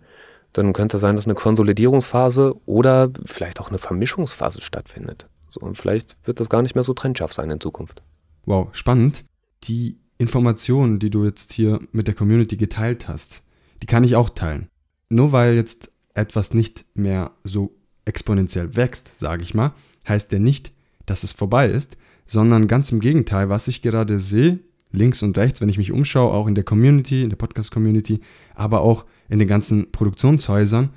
dann 0.52 0.74
könnte 0.74 0.98
es 0.98 1.00
sein, 1.00 1.16
dass 1.16 1.24
eine 1.24 1.34
Konsolidierungsphase 1.34 2.54
oder 2.66 3.08
vielleicht 3.24 3.60
auch 3.60 3.70
eine 3.70 3.78
Vermischungsphase 3.78 4.60
stattfindet. 4.60 5.26
So, 5.48 5.60
und 5.60 5.78
vielleicht 5.78 6.18
wird 6.24 6.38
das 6.38 6.50
gar 6.50 6.60
nicht 6.60 6.74
mehr 6.74 6.84
so 6.84 6.92
trennscharf 6.92 7.32
sein 7.32 7.50
in 7.50 7.60
Zukunft. 7.60 8.02
Wow, 8.44 8.68
spannend. 8.72 9.24
Die 9.68 9.98
Informationen, 10.18 10.98
die 10.98 11.10
du 11.10 11.24
jetzt 11.24 11.52
hier 11.52 11.80
mit 11.92 12.06
der 12.06 12.14
Community 12.14 12.56
geteilt 12.56 13.08
hast, 13.08 13.42
die 13.82 13.86
kann 13.86 14.04
ich 14.04 14.16
auch 14.16 14.30
teilen. 14.30 14.68
Nur 15.08 15.32
weil 15.32 15.54
jetzt 15.54 15.90
etwas 16.14 16.54
nicht 16.54 16.84
mehr 16.94 17.32
so 17.44 17.76
exponentiell 18.04 18.76
wächst, 18.76 19.16
sage 19.16 19.42
ich 19.42 19.54
mal, 19.54 19.74
heißt 20.08 20.32
ja 20.32 20.38
nicht, 20.38 20.72
dass 21.04 21.24
es 21.24 21.32
vorbei 21.32 21.68
ist, 21.68 21.96
sondern 22.26 22.68
ganz 22.68 22.90
im 22.90 23.00
Gegenteil, 23.00 23.48
was 23.48 23.68
ich 23.68 23.82
gerade 23.82 24.18
sehe, 24.18 24.60
links 24.92 25.22
und 25.22 25.36
rechts, 25.36 25.60
wenn 25.60 25.68
ich 25.68 25.78
mich 25.78 25.92
umschaue, 25.92 26.32
auch 26.32 26.46
in 26.46 26.54
der 26.54 26.64
Community, 26.64 27.22
in 27.22 27.30
der 27.30 27.36
Podcast-Community, 27.36 28.20
aber 28.54 28.80
auch 28.80 29.04
in 29.28 29.38
den 29.38 29.48
ganzen 29.48 29.92
Produktionshäusern, 29.92 30.90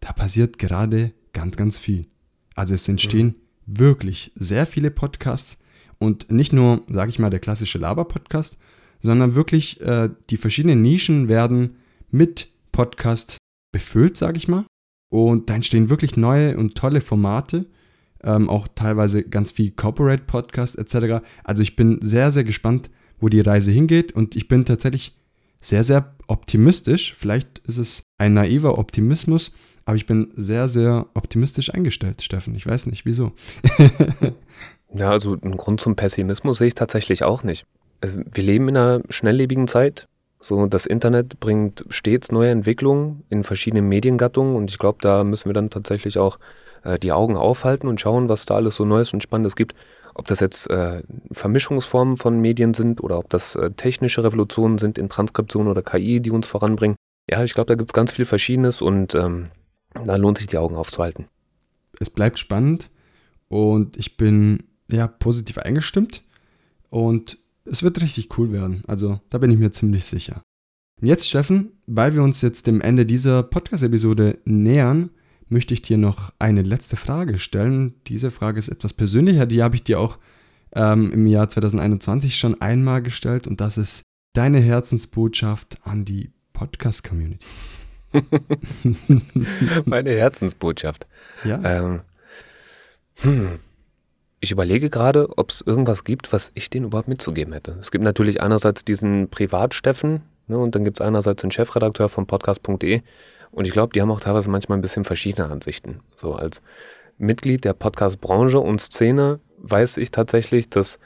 da 0.00 0.12
passiert 0.12 0.58
gerade 0.58 1.12
ganz, 1.32 1.56
ganz 1.56 1.78
viel. 1.78 2.06
Also 2.54 2.74
es 2.74 2.88
entstehen 2.88 3.36
mhm. 3.66 3.78
wirklich 3.78 4.32
sehr 4.34 4.66
viele 4.66 4.90
Podcasts 4.90 5.58
und 5.98 6.30
nicht 6.30 6.52
nur, 6.52 6.82
sage 6.88 7.10
ich 7.10 7.18
mal, 7.18 7.30
der 7.30 7.40
klassische 7.40 7.78
Laber-Podcast, 7.78 8.58
sondern 9.02 9.34
wirklich 9.34 9.80
äh, 9.80 10.10
die 10.30 10.36
verschiedenen 10.36 10.82
Nischen 10.82 11.28
werden 11.28 11.76
mit 12.10 12.48
Podcast 12.72 13.38
befüllt, 13.72 14.16
sage 14.16 14.38
ich 14.38 14.48
mal. 14.48 14.64
Und 15.10 15.50
da 15.50 15.54
entstehen 15.54 15.90
wirklich 15.90 16.16
neue 16.16 16.56
und 16.56 16.74
tolle 16.74 17.00
Formate, 17.00 17.66
ähm, 18.22 18.48
auch 18.48 18.66
teilweise 18.74 19.22
ganz 19.22 19.52
viel 19.52 19.70
Corporate-Podcasts 19.70 20.74
etc. 20.76 21.24
Also 21.44 21.62
ich 21.62 21.76
bin 21.76 21.98
sehr, 22.02 22.30
sehr 22.30 22.44
gespannt, 22.44 22.90
wo 23.20 23.28
die 23.28 23.40
Reise 23.40 23.70
hingeht 23.70 24.12
und 24.12 24.36
ich 24.36 24.48
bin 24.48 24.64
tatsächlich 24.64 25.16
sehr, 25.60 25.84
sehr 25.84 26.14
optimistisch. 26.26 27.14
Vielleicht 27.14 27.60
ist 27.60 27.78
es 27.78 28.02
ein 28.18 28.34
naiver 28.34 28.78
Optimismus, 28.78 29.52
aber 29.84 29.96
ich 29.96 30.06
bin 30.06 30.32
sehr, 30.34 30.68
sehr 30.68 31.06
optimistisch 31.14 31.72
eingestellt, 31.72 32.22
Steffen. 32.22 32.54
Ich 32.54 32.66
weiß 32.66 32.86
nicht, 32.86 33.04
wieso. 33.04 33.32
ja, 34.94 35.10
also 35.10 35.36
einen 35.40 35.56
Grund 35.56 35.80
zum 35.80 35.96
Pessimismus 35.96 36.58
sehe 36.58 36.68
ich 36.68 36.74
tatsächlich 36.74 37.24
auch 37.24 37.42
nicht. 37.42 37.66
Äh, 38.00 38.08
wir 38.32 38.44
leben 38.44 38.68
in 38.68 38.76
einer 38.76 39.02
schnelllebigen 39.08 39.68
Zeit. 39.68 40.06
So, 40.40 40.66
das 40.66 40.84
Internet 40.84 41.40
bringt 41.40 41.84
stets 41.88 42.30
neue 42.30 42.50
Entwicklungen 42.50 43.24
in 43.30 43.44
verschiedenen 43.44 43.88
Mediengattungen 43.88 44.56
und 44.56 44.70
ich 44.70 44.78
glaube, 44.78 44.98
da 45.00 45.24
müssen 45.24 45.48
wir 45.48 45.54
dann 45.54 45.70
tatsächlich 45.70 46.18
auch 46.18 46.38
äh, 46.84 46.98
die 46.98 47.12
Augen 47.12 47.36
aufhalten 47.36 47.88
und 47.88 48.00
schauen, 48.00 48.28
was 48.28 48.44
da 48.44 48.56
alles 48.56 48.76
so 48.76 48.84
Neues 48.84 49.12
und 49.12 49.22
Spannendes 49.22 49.56
gibt. 49.56 49.74
Ob 50.14 50.26
das 50.26 50.40
jetzt 50.40 50.70
äh, 50.70 51.02
Vermischungsformen 51.32 52.18
von 52.18 52.40
Medien 52.40 52.74
sind 52.74 53.02
oder 53.02 53.18
ob 53.18 53.30
das 53.30 53.56
äh, 53.56 53.70
technische 53.70 54.22
Revolutionen 54.22 54.78
sind 54.78 54.98
in 54.98 55.08
Transkription 55.08 55.66
oder 55.66 55.82
KI, 55.82 56.20
die 56.20 56.30
uns 56.30 56.46
voranbringen. 56.46 56.96
Ja, 57.28 57.42
ich 57.42 57.54
glaube, 57.54 57.68
da 57.68 57.74
gibt 57.74 57.90
es 57.90 57.94
ganz 57.94 58.12
viel 58.12 58.26
Verschiedenes 58.26 58.82
und 58.82 59.14
ähm, 59.14 59.48
da 59.94 60.16
lohnt 60.16 60.38
sich 60.38 60.46
die 60.46 60.58
Augen 60.58 60.76
aufzuhalten. 60.76 61.26
Es 61.98 62.10
bleibt 62.10 62.38
spannend 62.38 62.90
und 63.48 63.96
ich 63.96 64.16
bin 64.16 64.64
ja 64.90 65.06
positiv 65.06 65.58
eingestimmt 65.58 66.22
und 66.90 67.38
es 67.64 67.82
wird 67.82 68.00
richtig 68.02 68.38
cool 68.38 68.52
werden. 68.52 68.82
Also 68.86 69.20
da 69.30 69.38
bin 69.38 69.50
ich 69.50 69.58
mir 69.58 69.72
ziemlich 69.72 70.04
sicher. 70.04 70.42
Und 71.00 71.08
jetzt, 71.08 71.28
Steffen, 71.28 71.72
weil 71.86 72.14
wir 72.14 72.22
uns 72.22 72.42
jetzt 72.42 72.66
dem 72.66 72.80
Ende 72.80 73.06
dieser 73.06 73.42
Podcast-Episode 73.42 74.38
nähern, 74.44 75.10
möchte 75.48 75.74
ich 75.74 75.82
dir 75.82 75.98
noch 75.98 76.32
eine 76.38 76.62
letzte 76.62 76.96
Frage 76.96 77.38
stellen. 77.38 77.94
Diese 78.06 78.30
Frage 78.30 78.58
ist 78.58 78.68
etwas 78.68 78.92
persönlicher, 78.92 79.46
die 79.46 79.62
habe 79.62 79.76
ich 79.76 79.84
dir 79.84 80.00
auch 80.00 80.18
ähm, 80.72 81.12
im 81.12 81.26
Jahr 81.26 81.48
2021 81.48 82.36
schon 82.36 82.60
einmal 82.60 83.02
gestellt 83.02 83.46
und 83.46 83.60
das 83.60 83.78
ist 83.78 84.02
deine 84.34 84.60
Herzensbotschaft 84.60 85.78
an 85.84 86.04
die 86.04 86.32
Podcast-Community. 86.52 87.44
Meine 89.84 90.10
Herzensbotschaft. 90.10 91.06
Ja. 91.44 91.60
Ähm, 91.64 92.00
hm. 93.16 93.58
Ich 94.44 94.50
überlege 94.50 94.90
gerade, 94.90 95.38
ob 95.38 95.52
es 95.52 95.62
irgendwas 95.62 96.04
gibt, 96.04 96.30
was 96.34 96.52
ich 96.54 96.68
denen 96.68 96.84
überhaupt 96.84 97.08
mitzugeben 97.08 97.54
hätte. 97.54 97.78
Es 97.80 97.90
gibt 97.90 98.04
natürlich 98.04 98.42
einerseits 98.42 98.84
diesen 98.84 99.30
Privatsteffen 99.30 100.20
ne, 100.48 100.58
und 100.58 100.74
dann 100.74 100.84
gibt 100.84 100.98
es 100.98 101.00
einerseits 101.00 101.40
den 101.40 101.50
Chefredakteur 101.50 102.10
von 102.10 102.26
podcast.de 102.26 103.00
und 103.52 103.66
ich 103.66 103.72
glaube, 103.72 103.94
die 103.94 104.02
haben 104.02 104.10
auch 104.10 104.20
teilweise 104.20 104.50
manchmal 104.50 104.76
ein 104.76 104.82
bisschen 104.82 105.04
verschiedene 105.04 105.48
Ansichten. 105.48 106.00
So 106.14 106.34
als 106.34 106.60
Mitglied 107.16 107.64
der 107.64 107.72
Podcast-Branche 107.72 108.60
und 108.60 108.82
Szene 108.82 109.40
weiß 109.62 109.96
ich 109.96 110.10
tatsächlich, 110.10 110.68
dass 110.68 110.98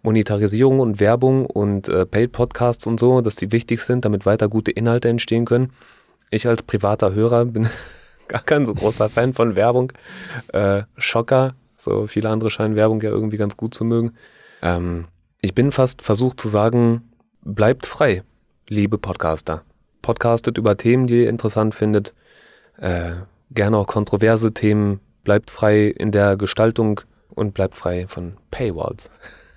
Monetarisierung 0.00 0.80
und 0.80 0.98
Werbung 0.98 1.44
und 1.44 1.90
äh, 1.90 2.06
Paid-Podcasts 2.06 2.86
und 2.86 2.98
so, 2.98 3.20
dass 3.20 3.36
die 3.36 3.52
wichtig 3.52 3.82
sind, 3.82 4.06
damit 4.06 4.24
weiter 4.24 4.48
gute 4.48 4.70
Inhalte 4.70 5.10
entstehen 5.10 5.44
können. 5.44 5.70
Ich 6.30 6.48
als 6.48 6.62
privater 6.62 7.12
Hörer 7.12 7.44
bin 7.44 7.68
gar 8.28 8.42
kein 8.42 8.64
so 8.64 8.72
großer 8.72 9.10
Fan 9.10 9.34
von 9.34 9.54
Werbung. 9.54 9.92
Äh, 10.54 10.84
Schocker, 10.96 11.56
so 11.86 12.06
viele 12.06 12.28
andere 12.28 12.50
scheinen 12.50 12.76
Werbung 12.76 13.00
ja 13.00 13.10
irgendwie 13.10 13.36
ganz 13.36 13.56
gut 13.56 13.72
zu 13.72 13.84
mögen. 13.84 14.12
Ähm, 14.60 15.06
ich 15.40 15.54
bin 15.54 15.72
fast 15.72 16.02
versucht 16.02 16.40
zu 16.40 16.48
sagen, 16.48 17.02
bleibt 17.42 17.86
frei, 17.86 18.22
liebe 18.68 18.98
Podcaster. 18.98 19.62
Podcastet 20.02 20.58
über 20.58 20.76
Themen, 20.76 21.06
die 21.06 21.22
ihr 21.22 21.30
interessant 21.30 21.74
findet. 21.74 22.14
Äh, 22.76 23.12
gerne 23.50 23.76
auch 23.76 23.86
kontroverse 23.86 24.52
Themen. 24.52 25.00
Bleibt 25.24 25.50
frei 25.50 25.86
in 25.86 26.12
der 26.12 26.36
Gestaltung 26.36 27.00
und 27.30 27.54
bleibt 27.54 27.76
frei 27.76 28.06
von 28.06 28.34
Paywalls. 28.50 29.10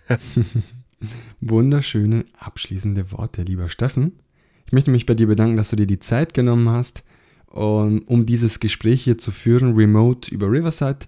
Wunderschöne 1.41 2.25
abschließende 2.37 3.11
Worte, 3.11 3.43
lieber 3.43 3.69
Steffen. 3.69 4.19
Ich 4.65 4.73
möchte 4.73 4.91
mich 4.91 5.05
bei 5.05 5.15
dir 5.15 5.27
bedanken, 5.27 5.57
dass 5.57 5.69
du 5.69 5.75
dir 5.75 5.87
die 5.87 5.99
Zeit 5.99 6.33
genommen 6.33 6.69
hast, 6.69 7.03
um, 7.47 8.03
um 8.05 8.25
dieses 8.25 8.59
Gespräch 8.59 9.03
hier 9.03 9.17
zu 9.17 9.31
führen, 9.31 9.75
remote 9.75 10.29
über 10.29 10.51
Riverside 10.51 11.07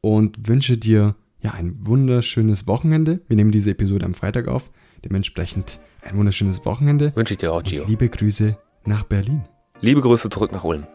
und 0.00 0.48
wünsche 0.48 0.76
dir 0.76 1.14
ja 1.40 1.52
ein 1.52 1.76
wunderschönes 1.80 2.66
Wochenende. 2.66 3.20
Wir 3.28 3.36
nehmen 3.36 3.50
diese 3.50 3.70
Episode 3.70 4.04
am 4.06 4.14
Freitag 4.14 4.48
auf, 4.48 4.70
dementsprechend 5.04 5.80
ein 6.02 6.16
wunderschönes 6.16 6.64
Wochenende. 6.64 7.14
Wünsche 7.16 7.34
ich 7.34 7.38
dir 7.38 7.52
auch, 7.52 7.62
Gio. 7.62 7.84
liebe 7.86 8.08
Grüße 8.08 8.56
nach 8.84 9.04
Berlin. 9.04 9.42
Liebe 9.80 10.00
Grüße 10.00 10.28
zurück 10.30 10.52
nach 10.52 10.64
Ulm. 10.64 10.86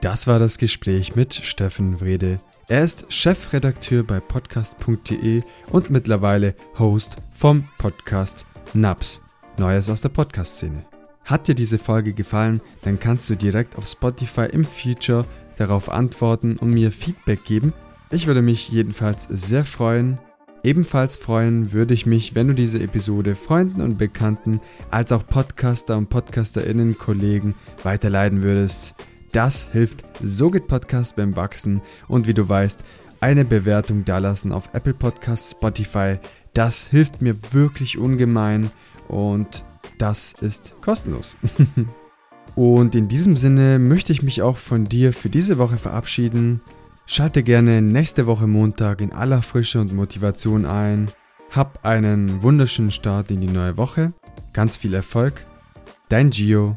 Das 0.00 0.26
war 0.26 0.38
das 0.38 0.58
Gespräch 0.58 1.16
mit 1.16 1.34
Steffen 1.34 2.00
Wrede. 2.00 2.40
Er 2.68 2.82
ist 2.82 3.12
Chefredakteur 3.12 4.02
bei 4.02 4.20
podcast.de 4.20 5.42
und 5.70 5.90
mittlerweile 5.90 6.54
Host 6.78 7.16
vom 7.32 7.68
Podcast 7.78 8.46
Naps. 8.72 9.22
Neues 9.58 9.88
aus 9.88 10.00
der 10.00 10.08
Podcast-Szene. 10.08 10.84
Hat 11.24 11.46
dir 11.48 11.54
diese 11.54 11.78
Folge 11.78 12.12
gefallen, 12.12 12.60
dann 12.82 12.98
kannst 12.98 13.30
du 13.30 13.36
direkt 13.36 13.76
auf 13.76 13.86
Spotify 13.86 14.46
im 14.50 14.64
Future 14.64 15.24
darauf 15.56 15.88
antworten 15.88 16.56
und 16.56 16.70
mir 16.70 16.90
Feedback 16.90 17.44
geben. 17.44 17.72
Ich 18.14 18.28
würde 18.28 18.42
mich 18.42 18.68
jedenfalls 18.68 19.24
sehr 19.28 19.64
freuen. 19.64 20.20
Ebenfalls 20.62 21.16
freuen 21.16 21.72
würde 21.72 21.94
ich 21.94 22.06
mich, 22.06 22.36
wenn 22.36 22.46
du 22.46 22.54
diese 22.54 22.78
Episode 22.78 23.34
Freunden 23.34 23.80
und 23.80 23.98
Bekannten 23.98 24.60
als 24.92 25.10
auch 25.10 25.26
Podcaster 25.26 25.98
und 25.98 26.10
Podcasterinnen 26.10 26.96
Kollegen 26.96 27.56
weiterleiten 27.82 28.44
würdest. 28.44 28.94
Das 29.32 29.68
hilft 29.72 30.04
So 30.22 30.48
geht 30.52 30.68
Podcast 30.68 31.16
beim 31.16 31.34
Wachsen 31.34 31.82
und 32.06 32.28
wie 32.28 32.34
du 32.34 32.48
weißt, 32.48 32.84
eine 33.18 33.44
Bewertung 33.44 34.04
dalassen 34.04 34.52
auf 34.52 34.68
Apple 34.74 34.94
Podcasts, 34.94 35.50
Spotify, 35.50 36.20
das 36.52 36.86
hilft 36.86 37.20
mir 37.20 37.34
wirklich 37.50 37.98
ungemein 37.98 38.70
und 39.08 39.64
das 39.98 40.34
ist 40.40 40.76
kostenlos. 40.82 41.36
und 42.54 42.94
in 42.94 43.08
diesem 43.08 43.36
Sinne 43.36 43.80
möchte 43.80 44.12
ich 44.12 44.22
mich 44.22 44.40
auch 44.40 44.56
von 44.56 44.84
dir 44.84 45.12
für 45.12 45.30
diese 45.30 45.58
Woche 45.58 45.78
verabschieden. 45.78 46.60
Schalte 47.06 47.42
gerne 47.42 47.82
nächste 47.82 48.26
Woche 48.26 48.46
Montag 48.46 49.00
in 49.00 49.12
aller 49.12 49.42
Frische 49.42 49.80
und 49.80 49.92
Motivation 49.92 50.64
ein. 50.64 51.10
Hab 51.50 51.84
einen 51.84 52.42
wunderschönen 52.42 52.90
Start 52.90 53.30
in 53.30 53.40
die 53.40 53.48
neue 53.48 53.76
Woche. 53.76 54.14
Ganz 54.52 54.76
viel 54.76 54.94
Erfolg. 54.94 55.44
Dein 56.08 56.30
Gio 56.30 56.76